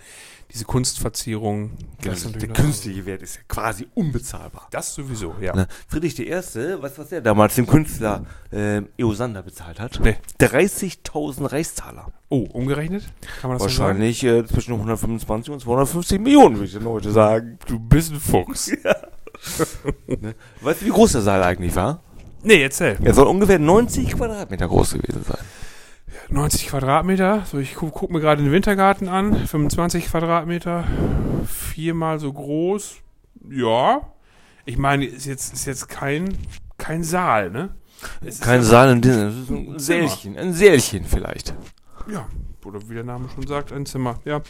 diese 0.51 0.65
Kunstverzierung, 0.65 1.71
ist 2.03 2.41
der 2.41 2.49
künstliche 2.49 3.05
Wert 3.05 3.21
ist 3.21 3.35
ja 3.35 3.41
quasi 3.47 3.87
unbezahlbar. 3.93 4.67
Das 4.71 4.95
sowieso, 4.95 5.35
ja. 5.39 5.55
Ne? 5.55 5.67
Friedrich 5.87 6.19
I., 6.19 6.31
weißt 6.31 6.55
du, 6.55 6.81
was 6.81 7.09
der 7.09 7.21
damals 7.21 7.53
dem 7.53 7.67
Künstler 7.67 8.25
ähm, 8.51 8.87
Eosander 8.97 9.43
bezahlt 9.43 9.79
hat? 9.79 9.99
Nee. 10.01 10.15
30.000 10.39 11.51
Reichstaler. 11.51 12.11
Oh, 12.29 12.47
umgerechnet? 12.51 13.03
Kann 13.41 13.49
man 13.51 13.59
das 13.59 13.63
so 13.71 13.77
sagen? 13.77 13.99
Wahrscheinlich 13.99 14.23
äh, 14.23 14.45
zwischen 14.47 14.73
125 14.73 15.53
und 15.53 15.59
250 15.59 16.19
Millionen, 16.19 16.55
würde 16.55 16.65
ich 16.65 16.73
dann 16.73 16.85
heute 16.85 17.11
sagen. 17.11 17.59
Du 17.67 17.77
bist 17.77 18.11
ein 18.11 18.19
Fuchs. 18.19 18.71
Weißt 20.61 20.81
du, 20.81 20.85
wie 20.85 20.89
groß 20.89 21.11
der 21.13 21.21
Saal 21.21 21.43
eigentlich 21.43 21.75
war? 21.75 22.01
Nee, 22.43 22.61
erzähl. 22.61 22.97
Er 23.03 23.13
soll 23.13 23.27
ungefähr 23.27 23.59
90 23.59 24.15
Quadratmeter 24.15 24.67
groß 24.67 24.93
gewesen 24.93 25.23
sein. 25.23 25.45
90 26.29 26.67
Quadratmeter. 26.67 27.43
So, 27.45 27.57
ich 27.57 27.75
guck, 27.75 27.93
guck 27.93 28.11
mir 28.11 28.19
gerade 28.19 28.43
den 28.43 28.51
Wintergarten 28.51 29.07
an. 29.07 29.47
25 29.47 30.05
Quadratmeter. 30.07 30.85
Viermal 31.45 32.19
so 32.19 32.31
groß. 32.31 32.97
Ja. 33.49 34.13
Ich 34.65 34.77
meine, 34.77 35.05
ist 35.05 35.25
jetzt, 35.25 35.53
ist 35.53 35.65
jetzt 35.65 35.89
kein, 35.89 36.37
kein 36.77 37.03
Saal, 37.03 37.49
ne? 37.49 37.69
Es 38.21 38.35
ist 38.35 38.43
Kein 38.43 38.63
Saal 38.63 38.91
in 38.91 39.01
diesem, 39.01 39.25
das 39.25 39.35
ist 39.35 39.49
ein 39.49 39.65
Zimmer. 39.65 39.79
Sälchen, 39.79 40.37
ein 40.37 40.53
Sälchen 40.53 41.05
vielleicht. 41.05 41.53
Ja. 42.11 42.27
Oder 42.65 42.87
wie 42.89 42.93
der 42.93 43.03
Name 43.03 43.27
schon 43.33 43.47
sagt, 43.47 43.71
ein 43.71 43.85
Zimmer. 43.85 44.19
Ja. 44.25 44.41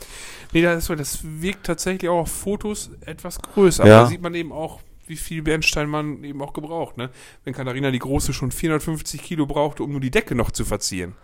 Nee, 0.51 0.61
das, 0.61 0.87
das 0.87 1.19
wirkt 1.23 1.65
tatsächlich 1.65 2.09
auch 2.09 2.21
auf 2.21 2.31
Fotos 2.31 2.91
etwas 3.05 3.39
größer. 3.41 3.85
Ja. 3.85 4.01
Da 4.01 4.05
sieht 4.07 4.21
man 4.21 4.33
eben 4.35 4.51
auch, 4.51 4.81
wie 5.09 5.17
viel 5.17 5.41
Bernstein 5.41 5.89
man 5.89 6.23
eben 6.23 6.41
auch 6.41 6.53
gebraucht, 6.53 6.97
ne? 6.97 7.09
Wenn 7.43 7.53
Katharina 7.53 7.91
die 7.91 7.99
Große 7.99 8.31
schon 8.31 8.51
450 8.51 9.21
Kilo 9.21 9.45
brauchte, 9.45 9.83
um 9.83 9.91
nur 9.91 9.99
die 9.99 10.11
Decke 10.11 10.35
noch 10.35 10.51
zu 10.51 10.65
verzieren. 10.65 11.15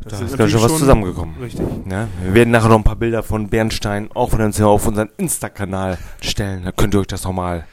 Da 0.00 0.16
sind 0.16 0.26
ist 0.26 0.36
ganz 0.36 0.50
schön 0.50 0.62
was 0.62 0.78
zusammengekommen. 0.78 1.36
Richtig. 1.40 1.66
Ja, 1.90 2.08
wir 2.22 2.34
werden 2.34 2.50
nachher 2.50 2.68
noch 2.68 2.78
ein 2.78 2.84
paar 2.84 2.96
Bilder 2.96 3.22
von 3.22 3.48
Bernstein 3.48 4.10
auch 4.12 4.30
von 4.30 4.52
Zimmer 4.52 4.68
auf 4.68 4.86
unseren 4.86 5.10
Insta-Kanal 5.16 5.98
stellen. 6.20 6.64
Da 6.64 6.72
könnt 6.72 6.94
ihr 6.94 7.00
euch 7.00 7.06
das 7.06 7.24
nochmal 7.24 7.66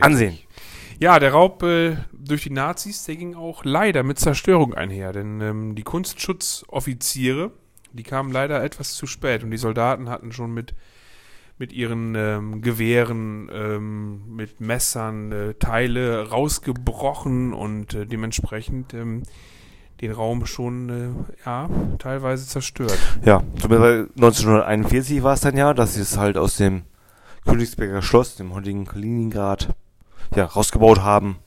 ansehen. 0.00 0.38
Ja, 1.00 1.18
der 1.20 1.32
Raub 1.32 1.62
äh, 1.62 1.96
durch 2.12 2.42
die 2.42 2.50
Nazis, 2.50 3.04
der 3.04 3.16
ging 3.16 3.34
auch 3.34 3.64
leider 3.64 4.02
mit 4.02 4.18
Zerstörung 4.18 4.74
einher, 4.74 5.12
denn 5.12 5.40
ähm, 5.40 5.74
die 5.76 5.84
Kunstschutzoffiziere, 5.84 7.52
die 7.92 8.02
kamen 8.02 8.32
leider 8.32 8.62
etwas 8.64 8.94
zu 8.94 9.06
spät 9.06 9.44
und 9.44 9.52
die 9.52 9.58
Soldaten 9.58 10.08
hatten 10.08 10.32
schon 10.32 10.52
mit, 10.52 10.74
mit 11.58 11.72
ihren 11.72 12.14
ähm, 12.14 12.62
Gewehren, 12.62 13.50
ähm, 13.52 14.36
mit 14.36 14.60
Messern 14.60 15.32
äh, 15.32 15.54
Teile 15.54 16.30
rausgebrochen 16.30 17.52
und 17.52 17.94
äh, 17.94 18.06
dementsprechend 18.06 18.94
ähm, 18.94 19.24
den 20.00 20.12
Raum 20.12 20.46
schon 20.46 20.88
äh, 20.88 21.44
ja, 21.44 21.68
teilweise 21.98 22.46
zerstört. 22.46 22.98
Ja, 23.24 23.42
zumindest 23.60 24.16
1941 24.16 25.22
war 25.22 25.34
es 25.34 25.40
dann 25.40 25.56
ja, 25.56 25.74
dass 25.74 25.94
sie 25.94 26.02
es 26.02 26.16
halt 26.16 26.38
aus 26.38 26.56
dem 26.56 26.82
Königsberger 27.44 28.02
Schloss, 28.02 28.36
dem 28.36 28.54
heutigen 28.54 28.86
Kaliningrad, 28.86 29.74
ja, 30.36 30.44
rausgebaut 30.44 31.00
haben. 31.00 31.38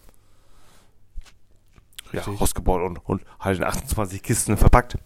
Ja, 2.12 2.20
Richtig. 2.20 2.42
rausgebaut 2.42 2.82
und, 2.82 2.98
und 3.06 3.22
halt 3.40 3.60
in 3.60 3.64
28 3.64 4.22
Kisten 4.22 4.58
verpackt. 4.58 4.98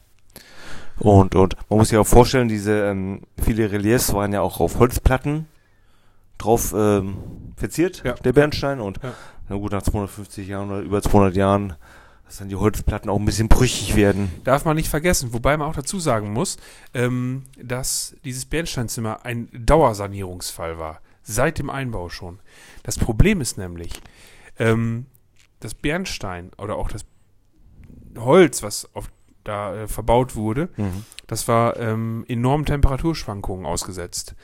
Und, 1.00 1.36
und 1.36 1.56
man 1.70 1.80
muss 1.80 1.90
sich 1.90 1.98
auch 1.98 2.08
vorstellen, 2.08 2.48
diese 2.48 2.86
ähm, 2.88 3.22
viele 3.44 3.72
Reliefs 3.72 4.14
waren 4.14 4.32
ja 4.34 4.42
auch 4.42 4.60
auf 4.60 4.80
Holzplatten 4.80 5.48
drauf 6.38 6.74
ähm, 6.78 7.18
verziert, 7.58 8.02
Ja. 8.06 8.14
der 8.14 8.34
Bernstein. 8.34 8.80
Und 8.80 9.00
Ja. 9.04 9.14
na 9.50 9.56
gut, 9.58 9.72
nach 9.72 9.82
250 9.82 10.48
Jahren 10.48 10.70
oder 10.70 10.80
über 10.82 11.02
200 11.02 11.36
Jahren, 11.36 11.74
dass 12.26 12.38
dann 12.38 12.50
die 12.50 12.56
Holzplatten 12.56 13.10
auch 13.10 13.20
ein 13.20 13.26
bisschen 13.26 13.50
brüchig 13.50 13.96
werden. 13.96 14.32
Darf 14.44 14.66
man 14.66 14.76
nicht 14.78 14.90
vergessen, 14.90 15.34
wobei 15.34 15.58
man 15.58 15.70
auch 15.70 15.76
dazu 15.76 16.00
sagen 16.00 16.32
muss, 16.34 16.58
ähm, 16.94 17.44
dass 17.62 18.16
dieses 18.24 18.46
Bernsteinzimmer 18.46 19.26
ein 19.26 19.50
Dauersanierungsfall 19.54 20.80
war. 20.80 21.02
Seit 21.24 21.60
dem 21.60 21.70
Einbau 21.70 22.10
schon. 22.10 22.40
Das 22.84 22.98
Problem 22.98 23.42
ist 23.42 23.58
nämlich, 23.58 23.92
ähm, 24.60 25.08
das 25.60 25.74
Bernstein 25.74 26.52
oder 26.58 26.76
auch 26.78 26.90
das 26.90 27.04
Holz, 28.18 28.64
was 28.64 28.88
auf, 28.96 29.10
da 29.46 29.76
äh, 29.76 29.88
verbaut 29.88 30.36
wurde, 30.36 30.70
das 31.28 31.48
war 31.48 31.78
ähm, 31.80 32.26
enormen 32.28 32.66
Temperaturschwankungen 32.66 33.66
ausgesetzt. 33.66 34.36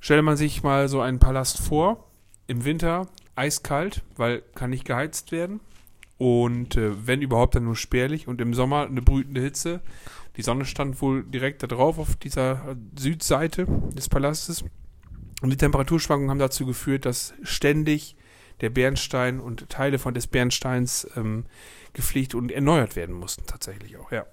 Stelle 0.00 0.22
man 0.22 0.36
sich 0.36 0.62
mal 0.62 0.88
so 0.88 1.00
einen 1.00 1.18
Palast 1.18 1.58
vor, 1.58 2.04
im 2.46 2.64
Winter 2.64 3.08
eiskalt, 3.34 4.02
weil 4.16 4.42
kann 4.54 4.70
nicht 4.70 4.84
geheizt 4.84 5.32
werden. 5.32 5.60
Und 6.16 6.76
äh, 6.76 7.06
wenn 7.06 7.22
überhaupt, 7.22 7.54
dann 7.54 7.64
nur 7.64 7.76
spärlich. 7.76 8.26
Und 8.26 8.40
im 8.40 8.54
Sommer 8.54 8.86
eine 8.86 9.02
brütende 9.02 9.40
Hitze. 9.40 9.80
Die 10.36 10.42
Sonne 10.42 10.64
stand 10.64 11.00
wohl 11.00 11.24
direkt 11.24 11.62
da 11.62 11.66
drauf 11.66 11.98
auf 11.98 12.16
dieser 12.16 12.76
Südseite 12.96 13.66
des 13.96 14.08
Palastes. 14.08 14.64
Und 15.42 15.50
die 15.50 15.56
Temperaturschwankungen 15.56 16.30
haben 16.30 16.38
dazu 16.38 16.66
geführt, 16.66 17.06
dass 17.06 17.34
ständig 17.42 18.16
der 18.60 18.70
Bernstein 18.70 19.38
und 19.38 19.68
Teile 19.68 19.98
von 20.00 20.14
des 20.14 20.26
Bernsteins 20.26 21.08
ähm, 21.16 21.44
gepflegt 21.98 22.34
und 22.34 22.52
erneuert 22.52 22.94
werden 22.94 23.14
mussten, 23.14 23.44
tatsächlich 23.46 23.96
auch, 23.96 24.12
ja. 24.12 24.24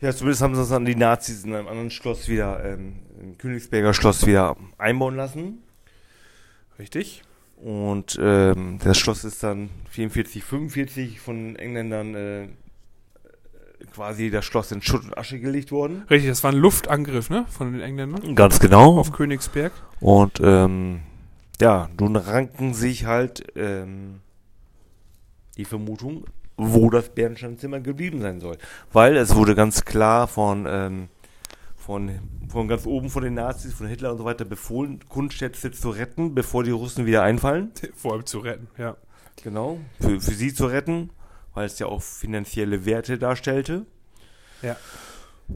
Ja, 0.00 0.14
zumindest 0.14 0.42
haben 0.42 0.54
sie 0.54 0.60
das 0.60 0.72
an 0.72 0.84
die 0.84 0.94
Nazis 0.94 1.44
in 1.44 1.54
einem 1.54 1.66
anderen 1.66 1.90
Schloss 1.90 2.28
wieder, 2.28 2.64
ähm, 2.64 3.00
im 3.20 3.36
Königsberger 3.36 3.92
Schloss 3.92 4.26
wieder 4.26 4.56
einbauen 4.78 5.16
lassen. 5.16 5.58
Richtig? 6.78 7.22
Und 7.56 8.18
ähm, 8.22 8.78
das 8.82 8.96
Schloss 8.96 9.24
ist 9.24 9.42
dann 9.42 9.70
44, 9.90 10.44
45 10.44 11.20
von 11.20 11.36
den 11.36 11.56
Engländern 11.56 12.14
äh, 12.14 12.48
quasi 13.92 14.30
das 14.30 14.44
Schloss 14.44 14.70
in 14.70 14.80
Schutt 14.82 15.02
und 15.02 15.18
Asche 15.18 15.40
gelegt 15.40 15.72
worden. 15.72 16.04
Richtig, 16.08 16.30
das 16.30 16.44
war 16.44 16.52
ein 16.52 16.58
Luftangriff, 16.58 17.28
ne? 17.28 17.46
Von 17.48 17.72
den 17.72 17.80
Engländern 17.80 18.36
Ganz 18.36 18.60
genau. 18.60 18.98
auf 18.98 19.10
Königsberg. 19.10 19.72
Und 19.98 20.40
ähm, 20.40 21.00
ja, 21.60 21.88
nun 21.98 22.14
ranken 22.14 22.72
sich 22.72 23.06
halt 23.06 23.44
ähm, 23.56 24.20
die 25.56 25.64
Vermutung, 25.64 26.24
wo 26.58 26.90
das 26.90 27.08
Bernsteinzimmer 27.10 27.80
geblieben 27.80 28.20
sein 28.20 28.40
soll. 28.40 28.58
Weil 28.92 29.16
es 29.16 29.34
wurde 29.34 29.54
ganz 29.54 29.84
klar 29.84 30.26
von, 30.26 30.66
ähm, 30.68 31.08
von, 31.76 32.18
von 32.48 32.68
ganz 32.68 32.84
oben 32.84 33.08
von 33.08 33.22
den 33.22 33.34
Nazis, 33.34 33.72
von 33.72 33.86
Hitler 33.86 34.12
und 34.12 34.18
so 34.18 34.24
weiter 34.24 34.44
befohlen, 34.44 35.00
Kunstschätze 35.08 35.70
zu 35.70 35.90
retten, 35.90 36.34
bevor 36.34 36.64
die 36.64 36.72
Russen 36.72 37.06
wieder 37.06 37.22
einfallen. 37.22 37.70
Vor 37.94 38.12
allem 38.12 38.26
zu 38.26 38.40
retten, 38.40 38.68
ja. 38.76 38.96
Genau. 39.42 39.78
Für, 40.00 40.20
für 40.20 40.34
sie 40.34 40.52
zu 40.52 40.66
retten, 40.66 41.10
weil 41.54 41.66
es 41.66 41.78
ja 41.78 41.86
auch 41.86 42.02
finanzielle 42.02 42.84
Werte 42.84 43.18
darstellte. 43.18 43.86
Ja. 44.60 44.76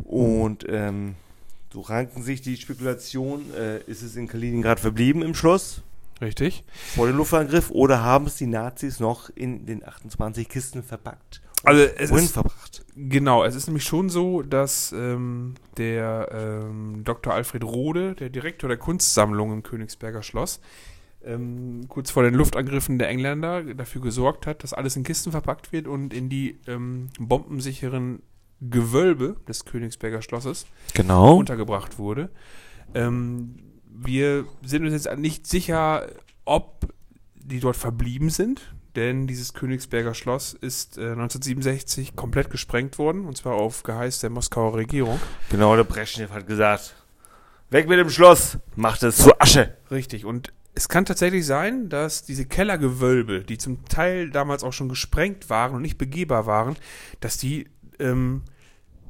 Und 0.04 0.64
ähm, 0.68 1.16
so 1.72 1.80
ranken 1.80 2.22
sich 2.22 2.42
die 2.42 2.56
Spekulationen, 2.56 3.52
äh, 3.54 3.80
ist 3.90 4.02
es 4.02 4.14
in 4.14 4.28
Kaliningrad 4.28 4.78
verblieben 4.78 5.22
im 5.22 5.34
Schloss? 5.34 5.82
Richtig. 6.22 6.64
vor 6.94 7.06
dem 7.06 7.16
Luftangriff 7.16 7.70
oder 7.70 8.02
haben 8.02 8.26
es 8.26 8.36
die 8.36 8.46
Nazis 8.46 9.00
noch 9.00 9.28
in 9.34 9.66
den 9.66 9.86
28 9.86 10.48
Kisten 10.48 10.82
verpackt? 10.82 11.42
Also 11.64 11.82
es 11.82 12.10
ist 12.10 12.32
verbracht? 12.32 12.84
Genau, 12.96 13.44
es 13.44 13.54
ist 13.54 13.66
nämlich 13.66 13.84
schon 13.84 14.08
so, 14.08 14.42
dass 14.42 14.92
ähm, 14.92 15.54
der 15.76 16.28
ähm, 16.32 17.02
Dr. 17.04 17.32
Alfred 17.32 17.64
Rode, 17.64 18.14
der 18.14 18.30
Direktor 18.30 18.68
der 18.68 18.78
Kunstsammlung 18.78 19.52
im 19.52 19.62
Königsberger 19.62 20.22
Schloss, 20.22 20.60
ähm, 21.24 21.82
kurz 21.88 22.10
vor 22.10 22.24
den 22.24 22.34
Luftangriffen 22.34 22.98
der 22.98 23.08
Engländer 23.08 23.62
dafür 23.74 24.00
gesorgt 24.00 24.46
hat, 24.46 24.64
dass 24.64 24.72
alles 24.72 24.96
in 24.96 25.04
Kisten 25.04 25.30
verpackt 25.30 25.72
wird 25.72 25.86
und 25.86 26.12
in 26.12 26.28
die 26.28 26.58
ähm, 26.66 27.10
bombensicheren 27.18 28.22
Gewölbe 28.60 29.36
des 29.48 29.64
Königsberger 29.64 30.22
Schlosses 30.22 30.66
Genau. 30.94 31.36
untergebracht 31.36 31.98
wurde. 31.98 32.30
Ähm, 32.94 33.56
wir 33.94 34.46
sind 34.64 34.84
uns 34.84 34.92
jetzt 34.92 35.18
nicht 35.18 35.46
sicher, 35.46 36.08
ob 36.44 36.92
die 37.34 37.60
dort 37.60 37.76
verblieben 37.76 38.30
sind, 38.30 38.74
denn 38.96 39.26
dieses 39.26 39.54
Königsberger 39.54 40.14
Schloss 40.14 40.54
ist 40.54 40.98
äh, 40.98 41.12
1967 41.12 42.14
komplett 42.14 42.50
gesprengt 42.50 42.98
worden, 42.98 43.24
und 43.24 43.36
zwar 43.36 43.54
auf 43.54 43.82
Geheiß 43.82 44.20
der 44.20 44.30
Moskauer 44.30 44.74
Regierung. 44.74 45.20
Genau, 45.50 45.74
der 45.76 45.84
Brezhnev 45.84 46.32
hat 46.32 46.46
gesagt, 46.46 46.94
weg 47.70 47.88
mit 47.88 47.98
dem 47.98 48.10
Schloss, 48.10 48.58
macht 48.76 49.02
es 49.02 49.16
zu 49.16 49.38
Asche. 49.40 49.76
Richtig, 49.90 50.24
und 50.24 50.52
es 50.74 50.88
kann 50.88 51.04
tatsächlich 51.04 51.44
sein, 51.44 51.88
dass 51.88 52.24
diese 52.24 52.46
Kellergewölbe, 52.46 53.40
die 53.40 53.58
zum 53.58 53.84
Teil 53.86 54.30
damals 54.30 54.64
auch 54.64 54.72
schon 54.72 54.88
gesprengt 54.88 55.50
waren 55.50 55.74
und 55.74 55.82
nicht 55.82 55.98
begehbar 55.98 56.46
waren, 56.46 56.76
dass 57.20 57.36
die 57.36 57.68
ähm, 57.98 58.42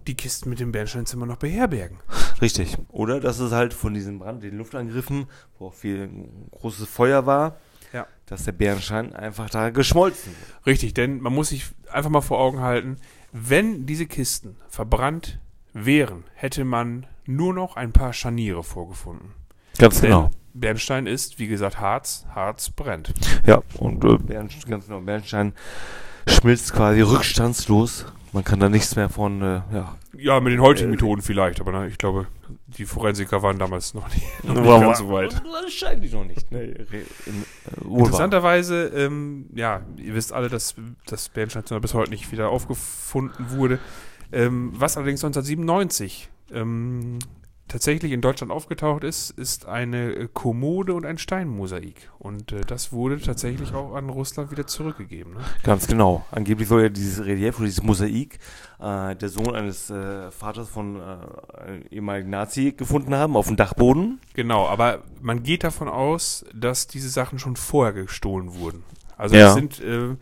die 0.07 0.17
Kisten 0.17 0.51
mit 0.51 0.61
dem 0.61 0.73
Bernsteinzimmer 0.73 1.27
noch 1.27 1.37
beherbergen. 1.37 1.99
Richtig. 2.42 2.76
Oder 2.88 3.20
dass 3.20 3.38
es 3.38 3.52
halt 3.52 3.72
von 3.72 3.94
diesem 3.94 4.18
Brand, 4.18 4.42
den 4.42 4.58
Luftangriffen, 4.58 5.26
wo 5.58 5.68
auch 5.68 5.75
viel 5.75 6.11
großes 6.50 6.88
Feuer 6.88 7.25
war, 7.25 7.56
Ja. 7.92 8.06
dass 8.26 8.44
der 8.44 8.52
Bernstein 8.52 9.14
einfach 9.14 9.49
da 9.49 9.70
geschmolzen 9.70 10.32
wurde. 10.32 10.66
Richtig, 10.66 10.92
denn 10.94 11.20
man 11.20 11.32
muss 11.32 11.50
sich 11.50 11.66
einfach 11.90 12.11
mal 12.11 12.20
vor 12.20 12.40
Augen 12.40 12.61
halten, 12.61 12.96
wenn 13.32 13.87
diese 13.87 14.06
Kisten 14.06 14.56
verbrannt 14.68 15.38
wären, 15.72 16.25
hätte 16.34 16.64
man 16.64 17.06
nur 17.25 17.54
noch 17.54 17.76
ein 17.76 17.92
paar 17.92 18.12
Scharniere 18.12 18.64
vorgefunden. 18.64 19.32
Ganz 19.78 20.00
Denn 20.00 20.28
Bernstein 20.54 21.06
ist, 21.06 21.38
wie 21.38 21.46
gesagt, 21.46 21.80
Harz, 21.80 22.26
Harz 22.34 22.68
brennt. 22.70 23.14
Ja, 23.46 23.62
und 23.78 24.04
äh, 24.04 24.18
Bernstein, 24.18 24.70
ganz 24.70 24.87
genau, 24.87 25.00
Bernstein 25.00 25.52
schmilzt 26.26 26.72
quasi 26.75 27.00
rückstandslos. 27.00 28.04
Man 28.33 28.45
kann 28.45 28.61
da 28.61 28.69
nichts 28.71 28.97
mehr 28.97 29.11
von, 29.11 29.43
äh, 29.43 29.62
ja. 29.73 29.97
Ja, 30.17 30.41
mit 30.41 30.53
den 30.53 30.61
heutigen 30.61 30.89
Äh, 30.89 30.93
Methoden 30.93 31.21
vielleicht, 31.21 31.61
aber 31.61 31.73
na, 31.73 31.87
ich 31.87 31.99
glaube, 31.99 32.27
die 32.79 32.87
Forensiker 32.87 33.43
waren 33.43 33.59
damals 33.59 33.93
noch 33.93 34.09
nicht, 34.09 34.45
noch 34.45 34.55
nicht 34.55 34.65
ganz 34.65 34.99
so 34.99 35.11
weit. 35.11 35.43
Wahrscheinlich 35.62 36.12
noch 36.12 36.25
nicht. 36.25 36.51
Ne? 36.51 36.62
In, 36.65 36.81
äh. 36.89 37.99
Interessanterweise, 37.99 38.87
ähm, 38.87 39.47
ja, 39.55 39.83
ihr 39.97 40.15
wisst 40.15 40.33
alle, 40.33 40.49
dass 40.49 40.75
das 41.07 41.29
Bernsteinzimmer 41.29 41.81
bis 41.81 41.93
heute 41.93 42.11
nicht 42.11 42.33
wieder 42.33 42.49
aufgefunden 42.49 43.51
wurde. 43.51 43.79
Ähm, 44.33 44.73
was 44.75 44.97
allerdings 44.97 45.23
1997 45.23 46.31
ähm, 46.55 47.19
tatsächlich 47.73 48.12
in 48.12 48.21
Deutschland 48.21 48.52
aufgetaucht 48.52 49.02
ist, 49.02 49.31
ist 49.31 49.67
eine 49.67 50.12
äh, 50.12 50.29
Kommode 50.33 50.95
und 50.95 51.07
ein 51.07 51.19
Steinmosaik. 51.19 52.11
Und 52.19 52.52
äh, 52.52 52.61
das 52.61 52.93
wurde 52.93 53.21
tatsächlich 53.21 53.73
auch 53.75 53.95
an 53.95 54.11
Russland 54.11 54.50
wieder 54.50 54.67
zurückgegeben. 54.67 55.35
Ne? 55.35 55.41
Ganz 55.62 55.87
genau. 55.87 56.25
Angeblich 56.31 56.69
soll 56.69 56.83
ja 56.83 56.88
dieses 56.91 57.25
Relief 57.25 57.57
oder 57.57 57.67
dieses 57.67 57.83
Mosaik 57.83 58.38
äh, 58.79 59.17
der 59.17 59.29
Sohn 59.29 59.55
eines 59.57 59.91
äh, 59.91 60.31
Vaters 60.31 60.69
von 60.69 60.97
äh, 61.00 61.61
einem 61.61 61.83
ehemaligen 61.91 62.31
Nazi 62.31 62.73
gefunden 62.73 63.14
haben 63.14 63.37
auf 63.37 63.47
dem 63.47 63.57
Dachboden. 63.57 64.21
Genau, 64.35 64.69
aber 64.69 65.02
man 65.21 65.43
geht 65.43 65.64
davon 65.64 65.88
aus, 65.88 66.45
dass 66.55 66.87
diese 66.87 67.09
Sachen 67.09 67.38
schon 67.38 67.57
vorher 67.57 67.93
gestohlen 67.95 68.55
wurden. 68.55 68.85
Also 69.17 69.37
Ja. 69.37 69.49
es 69.49 69.55
sind 69.55 69.81
äh, 69.81 70.16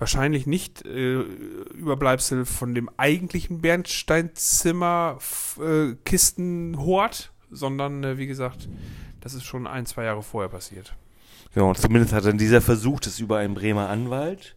wahrscheinlich 0.00 0.46
nicht 0.46 0.84
äh, 0.84 1.20
Überbleibsel 1.20 2.44
von 2.44 2.74
dem 2.74 2.90
eigentlichen 2.96 3.60
Bernsteinzimmer 3.60 5.14
f- 5.18 5.60
äh, 5.62 5.94
sondern 7.52 8.02
äh, 8.02 8.18
wie 8.18 8.26
gesagt, 8.26 8.68
das 9.20 9.34
ist 9.34 9.44
schon 9.44 9.66
ein, 9.66 9.86
zwei 9.86 10.04
Jahre 10.04 10.22
vorher 10.22 10.48
passiert. 10.48 10.96
Ja, 11.54 11.62
und 11.62 11.78
zumindest 11.78 12.12
hat 12.12 12.24
dann 12.24 12.38
dieser 12.38 12.60
versucht, 12.60 13.06
es 13.06 13.20
über 13.20 13.38
einen 13.38 13.54
Bremer 13.54 13.88
Anwalt 13.88 14.56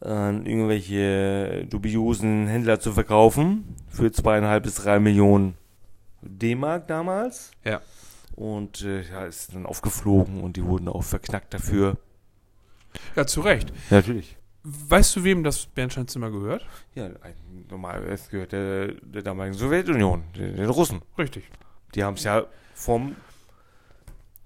an 0.00 0.46
irgendwelche 0.46 1.66
dubiosen 1.68 2.46
Händler 2.46 2.80
zu 2.80 2.92
verkaufen. 2.92 3.76
Für 3.88 4.10
zweieinhalb 4.10 4.62
bis 4.62 4.76
drei 4.76 4.98
Millionen 4.98 5.54
D-Mark 6.22 6.88
damals. 6.88 7.50
Ja. 7.64 7.80
Und 8.34 8.82
äh, 8.82 9.02
ja, 9.02 9.26
ist 9.26 9.54
dann 9.54 9.66
aufgeflogen 9.66 10.40
und 10.40 10.56
die 10.56 10.64
wurden 10.64 10.88
auch 10.88 11.02
verknackt 11.02 11.52
dafür. 11.52 11.98
Ja, 13.14 13.26
zu 13.26 13.42
Recht. 13.42 13.70
Ja, 13.90 13.96
natürlich. 13.96 14.36
Weißt 14.62 15.16
du, 15.16 15.24
wem 15.24 15.42
das 15.42 15.66
Bernsteinzimmer 15.66 16.30
gehört? 16.30 16.66
Ja, 16.94 17.06
ein, 17.06 17.34
normal, 17.70 18.04
es 18.04 18.28
gehört 18.28 18.52
der, 18.52 18.88
der 18.88 19.22
damaligen 19.22 19.56
Sowjetunion, 19.56 20.24
den, 20.36 20.56
den 20.56 20.68
Russen. 20.68 21.00
Richtig. 21.16 21.44
Die 21.94 22.04
haben 22.04 22.14
es 22.14 22.24
ja 22.24 22.44
vom. 22.74 23.16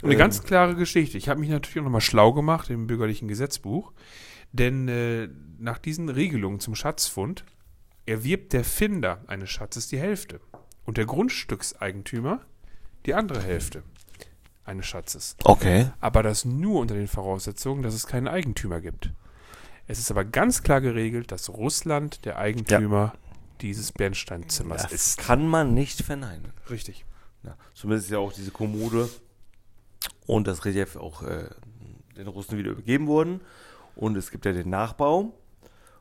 Eine 0.02 0.12
ähm, 0.12 0.18
ganz 0.18 0.42
klare 0.44 0.76
Geschichte. 0.76 1.18
Ich 1.18 1.28
habe 1.28 1.40
mich 1.40 1.48
natürlich 1.48 1.80
auch 1.80 1.84
nochmal 1.84 2.00
schlau 2.00 2.32
gemacht 2.32 2.70
im 2.70 2.86
bürgerlichen 2.86 3.26
Gesetzbuch, 3.26 3.92
denn 4.52 4.86
äh, 4.88 5.28
nach 5.58 5.78
diesen 5.78 6.08
Regelungen 6.08 6.60
zum 6.60 6.76
Schatzfund 6.76 7.44
erwirbt 8.06 8.52
der 8.52 8.64
Finder 8.64 9.22
eines 9.26 9.50
Schatzes 9.50 9.88
die 9.88 9.98
Hälfte 9.98 10.40
und 10.84 10.96
der 10.96 11.06
Grundstückseigentümer 11.06 12.40
die 13.06 13.14
andere 13.14 13.42
Hälfte 13.42 13.82
eines 14.64 14.86
Schatzes. 14.86 15.36
Okay. 15.44 15.90
Aber 16.00 16.22
das 16.22 16.44
nur 16.44 16.80
unter 16.80 16.94
den 16.94 17.08
Voraussetzungen, 17.08 17.82
dass 17.82 17.94
es 17.94 18.06
keinen 18.06 18.28
Eigentümer 18.28 18.80
gibt. 18.80 19.10
Es 19.86 19.98
ist 19.98 20.10
aber 20.10 20.24
ganz 20.24 20.62
klar 20.62 20.80
geregelt, 20.80 21.30
dass 21.30 21.50
Russland 21.50 22.24
der 22.24 22.38
Eigentümer 22.38 23.14
dieses 23.60 23.92
Bernsteinzimmers 23.92 24.82
Das 24.82 24.92
ist. 24.92 25.18
kann 25.18 25.46
man 25.46 25.74
nicht 25.74 26.02
verneinen. 26.02 26.52
Richtig. 26.70 27.04
Ja, 27.42 27.56
zumindest 27.74 28.10
ja 28.10 28.18
auch 28.18 28.32
diese 28.32 28.50
Kommode 28.50 29.08
und 30.26 30.46
das 30.46 30.64
Relief 30.64 30.96
auch 30.96 31.22
äh, 31.22 31.48
den 32.16 32.26
Russen 32.26 32.56
wieder 32.58 32.70
übergeben 32.70 33.06
wurden. 33.06 33.40
Und 33.94 34.16
es 34.16 34.30
gibt 34.30 34.44
ja 34.46 34.52
den 34.52 34.70
Nachbau. 34.70 35.34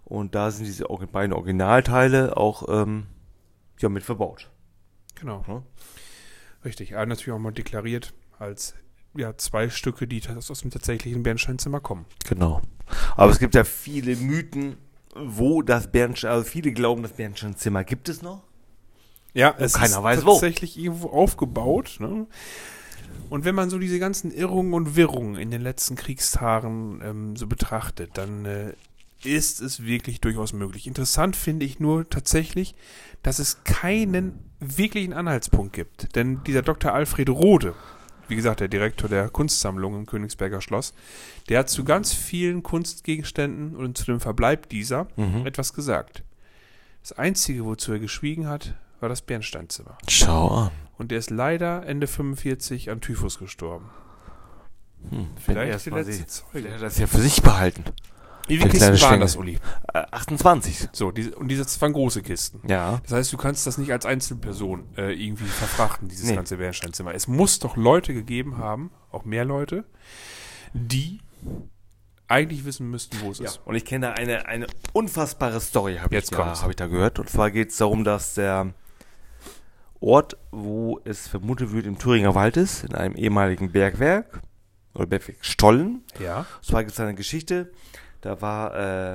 Und 0.06 0.36
da 0.36 0.52
sind 0.52 0.66
diese 0.66 0.86
beiden 0.86 1.34
Originalteile 1.34 2.36
auch 2.38 2.68
ähm, 2.70 3.08
ja, 3.80 3.90
mit 3.90 4.04
verbaut. 4.04 4.50
Genau. 5.16 5.44
Ja. 5.48 5.64
Richtig. 6.66 6.96
Aber 6.96 7.06
natürlich 7.06 7.34
auch 7.34 7.40
mal 7.40 7.52
deklariert 7.52 8.14
als 8.40 8.76
ja, 9.16 9.38
zwei 9.38 9.70
Stücke, 9.70 10.08
die 10.08 10.22
aus 10.28 10.60
dem 10.62 10.72
tatsächlichen 10.72 11.24
Bernsteinzimmer 11.24 11.80
kommen. 11.80 12.06
Genau. 12.28 12.62
Aber 13.16 13.32
es 13.32 13.40
gibt 13.40 13.56
ja 13.56 13.64
viele 13.64 14.16
Mythen, 14.16 14.78
wo 15.16 15.62
das 15.62 15.92
Bernstein, 15.92 16.32
also 16.32 16.44
viele 16.44 16.72
glauben, 16.72 17.04
das 17.04 17.14
Bernsteinzimmer 17.14 17.84
gibt 17.84 18.10
es 18.10 18.22
noch. 18.22 18.42
Ja, 19.34 19.56
es 19.58 19.74
keiner 19.74 19.98
ist 19.98 20.04
weiß 20.04 20.26
wo. 20.26 20.32
tatsächlich 20.32 20.78
irgendwo 20.78 21.10
aufgebaut. 21.10 21.98
Ne? 22.00 22.28
Und 23.30 23.46
wenn 23.46 23.56
man 23.56 23.70
so 23.70 23.80
diese 23.80 24.00
ganzen 24.00 24.32
Irrungen 24.32 24.74
und 24.74 24.96
Wirrungen 24.96 25.36
in 25.36 25.52
den 25.52 25.62
letzten 25.62 25.96
Kriegstagen 25.96 27.02
ähm, 27.04 27.36
so 27.36 27.48
betrachtet, 27.48 28.12
dann 28.14 28.46
äh, 28.46 28.74
ist 29.24 29.62
es 29.62 29.84
wirklich 29.84 30.22
durchaus 30.22 30.54
möglich. 30.54 30.88
Interessant 30.88 31.36
finde 31.36 31.66
ich 31.66 31.80
nur 31.80 32.08
tatsächlich, 32.10 32.76
dass 33.24 33.40
es 33.40 33.64
keinen 33.64 34.40
wirklichen 34.60 35.14
Anhaltspunkt 35.14 35.74
gibt. 35.74 36.16
Denn 36.16 36.44
dieser 36.44 36.62
Dr. 36.62 36.94
Alfred 36.94 37.30
Rode, 37.30 37.74
wie 38.28 38.36
gesagt, 38.36 38.60
der 38.62 38.68
Direktor 38.68 39.10
der 39.10 39.30
Kunstsammlung 39.30 39.96
im 39.96 40.06
Königsberger 40.06 40.62
Schloss, 40.62 40.94
der 41.50 41.60
hat 41.60 41.70
zu 41.70 41.84
ganz 41.84 42.14
vielen 42.14 42.64
Kunstgegenständen 42.64 43.76
und 43.76 43.98
zu 43.98 44.06
dem 44.06 44.20
Verbleib 44.20 44.70
dieser 44.70 45.08
Mhm. 45.16 45.46
etwas 45.46 45.74
gesagt. 45.74 46.24
Das 47.02 47.12
Einzige, 47.14 47.66
wozu 47.66 47.92
er 47.92 48.00
geschwiegen 48.00 48.48
hat, 48.48 48.76
war 49.02 49.10
das 49.10 49.22
Bernsteinzimmer. 49.22 49.98
Schau 50.08 50.48
an. 50.50 50.72
Und 50.98 51.12
der 51.12 51.20
ist 51.20 51.30
leider 51.32 51.86
Ende 51.86 52.08
45 52.08 52.90
an 52.90 53.02
Typhus 53.02 53.40
gestorben. 53.40 53.90
Hm, 55.10 55.28
Vielleicht 55.44 55.86
die 55.86 55.90
letzte 55.90 56.26
Zeuge. 56.28 56.62
Der 56.62 56.76
hat 56.76 56.82
das 56.82 56.98
ja 56.98 57.08
für 57.08 57.20
sich 57.20 57.42
behalten. 57.42 57.84
Wie 58.48 58.58
viele 58.58 58.70
Kisten 58.70 58.88
waren 58.90 58.98
Stängel. 58.98 59.20
das, 59.22 59.36
Uli? 59.36 59.60
Äh, 59.94 60.04
28. 60.12 60.90
So, 60.92 61.12
diese, 61.12 61.36
und 61.36 61.48
diese 61.48 61.66
waren 61.82 61.94
große 61.94 62.22
Kisten. 62.22 62.62
Ja. 62.68 63.00
Das 63.04 63.12
heißt, 63.14 63.34
du 63.34 63.38
kannst 63.38 63.66
das 63.68 63.78
nicht 63.78 63.92
als 63.92 64.06
Einzelperson 64.06 64.86
äh, 64.98 65.14
irgendwie 65.14 65.46
verfrachten, 65.46 66.08
dieses 66.10 66.30
Nee. 66.30 66.36
ganze 66.36 66.58
Bernsteinzimmer. 66.58 67.14
Es 67.14 67.28
muss 67.28 67.60
doch 67.60 67.78
Leute 67.78 68.14
gegeben 68.14 68.58
haben, 68.58 68.92
auch 69.12 69.24
mehr 69.26 69.46
Leute, 69.46 69.86
die 70.74 71.20
eigentlich 72.28 72.66
wissen 72.66 72.90
müssten, 72.90 73.22
wo 73.22 73.32
es 73.32 73.40
Ja, 73.40 73.46
ist. 73.46 73.62
und 73.66 73.76
ich 73.76 73.86
kenne 73.86 74.14
eine, 74.14 74.48
eine 74.48 74.68
unfassbare 74.94 75.62
Story, 75.62 75.98
habe 75.98 76.08
ich, 76.08 76.22
Jetzt 76.22 76.34
da- 76.34 76.62
hab 76.62 76.70
ich 76.70 76.76
da 76.76 76.88
gehört. 76.88 77.20
Und 77.20 77.30
zwar 77.30 77.52
geht 77.52 77.70
es 77.72 77.78
darum, 77.78 78.04
dass 78.04 78.34
der 78.34 78.74
Ort, 80.00 80.38
wo 80.52 81.00
es 81.06 81.28
vermutet 81.28 81.72
wird, 81.72 81.86
im 81.86 81.98
Thüringer 81.98 82.36
Wald 82.36 82.58
ist, 82.58 82.84
in 82.84 82.96
einem 82.96 83.16
ehemaligen 83.16 83.72
Bergwerk, 83.72 84.42
oder 84.94 85.06
Bergwerk 85.06 85.38
Stollen. 85.42 86.04
Ja. 86.20 86.40
Und 86.40 86.66
zwar 86.66 86.84
gibt 86.84 86.94
es 86.94 87.00
eine 87.00 87.16
Geschichte, 87.16 87.72
da 88.24 88.42
war 88.42 88.74
äh, 88.74 89.14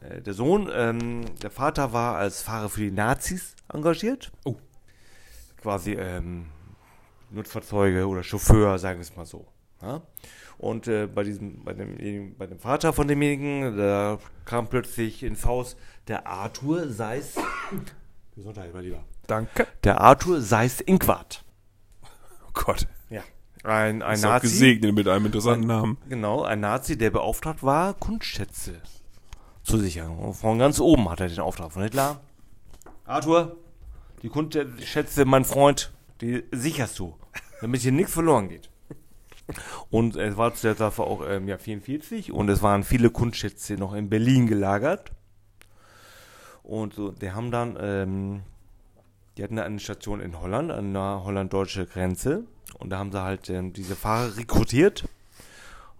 äh, 0.00 0.20
der 0.20 0.34
Sohn, 0.34 0.70
ähm, 0.72 1.24
der 1.42 1.50
Vater 1.50 1.94
war 1.94 2.16
als 2.16 2.42
Fahrer 2.42 2.68
für 2.68 2.82
die 2.82 2.90
Nazis 2.90 3.56
engagiert. 3.72 4.30
Oh. 4.44 4.56
Quasi 5.62 5.94
ähm, 5.94 6.46
Nutzfahrzeuge 7.30 8.06
oder 8.06 8.22
Chauffeur, 8.22 8.78
sagen 8.78 8.98
wir 8.98 9.02
es 9.02 9.16
mal 9.16 9.24
so. 9.24 9.46
Ja? 9.80 10.02
Und 10.58 10.88
äh, 10.88 11.06
bei 11.06 11.24
diesem, 11.24 11.64
bei 11.64 11.72
dem, 11.72 12.36
bei 12.36 12.46
dem 12.46 12.58
Vater 12.58 12.92
von 12.92 13.08
demjenigen, 13.08 13.78
da 13.78 14.18
kam 14.44 14.68
plötzlich 14.68 15.22
ins 15.22 15.46
Haus 15.46 15.76
der 16.06 16.26
Arthur 16.26 16.90
Seis. 16.90 17.34
Gesundheit, 18.34 18.74
mein 18.74 18.84
Lieber. 18.84 19.04
Danke. 19.26 19.66
Der 19.84 20.02
Arthur 20.02 20.42
Seis 20.42 20.82
Inquart. 20.82 21.44
Oh 22.46 22.50
Gott. 22.52 22.86
Ein, 23.64 24.02
ein 24.02 24.14
Ist 24.14 24.22
Nazi. 24.22 24.46
gesegnet 24.46 24.94
mit 24.94 25.08
einem 25.08 25.26
interessanten 25.26 25.66
Namen. 25.66 25.98
Genau, 26.08 26.42
ein 26.42 26.60
Nazi, 26.60 26.96
der 26.96 27.10
beauftragt 27.10 27.62
war, 27.62 27.94
Kunstschätze 27.94 28.80
zu 29.62 29.78
sichern. 29.78 30.16
Und 30.16 30.34
von 30.34 30.58
ganz 30.58 30.80
oben 30.80 31.10
hat 31.10 31.20
er 31.20 31.28
den 31.28 31.40
Auftrag 31.40 31.72
von 31.72 31.82
Hitler. 31.82 32.20
Arthur, 33.04 33.56
die 34.22 34.28
Kunstschätze, 34.28 35.24
mein 35.24 35.44
Freund, 35.44 35.92
die 36.20 36.44
sicherst 36.52 36.98
du, 36.98 37.14
damit 37.60 37.80
hier 37.80 37.92
nichts 37.92 38.12
verloren 38.12 38.48
geht. 38.48 38.70
Und 39.90 40.16
es 40.16 40.36
war 40.36 40.54
zu 40.54 40.66
der 40.66 40.76
Zeit 40.76 40.98
auch 40.98 41.22
ähm, 41.26 41.48
ja, 41.48 41.56
44 41.56 42.32
und 42.32 42.48
es 42.50 42.62
waren 42.62 42.84
viele 42.84 43.10
Kunstschätze 43.10 43.74
noch 43.74 43.94
in 43.94 44.10
Berlin 44.10 44.46
gelagert. 44.46 45.12
Und 46.62 46.92
so, 46.94 47.12
die 47.12 47.32
haben 47.32 47.50
dann, 47.50 47.78
ähm, 47.80 48.42
die 49.36 49.42
hatten 49.42 49.58
eine 49.58 49.80
Station 49.80 50.20
in 50.20 50.38
Holland, 50.38 50.70
an 50.70 50.92
der 50.92 51.22
holland-deutsche 51.24 51.86
Grenze. 51.86 52.44
Und 52.78 52.90
da 52.90 52.98
haben 52.98 53.12
sie 53.12 53.22
halt 53.22 53.48
ähm, 53.50 53.72
diese 53.72 53.96
Fahrer 53.96 54.36
rekrutiert. 54.36 55.08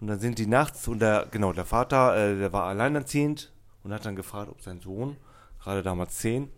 Und 0.00 0.06
dann 0.08 0.20
sind 0.20 0.38
die 0.38 0.46
nachts 0.46 0.86
und 0.86 1.00
der, 1.00 1.26
genau, 1.30 1.52
der 1.52 1.64
Vater, 1.64 2.16
äh, 2.16 2.38
der 2.38 2.52
war 2.52 2.64
alleinerziehend 2.64 3.52
und 3.82 3.92
hat 3.92 4.04
dann 4.06 4.14
gefragt, 4.16 4.48
ob 4.50 4.60
sein 4.62 4.80
Sohn, 4.80 5.16
gerade 5.60 5.82
damals 5.82 6.18
10, 6.18 6.48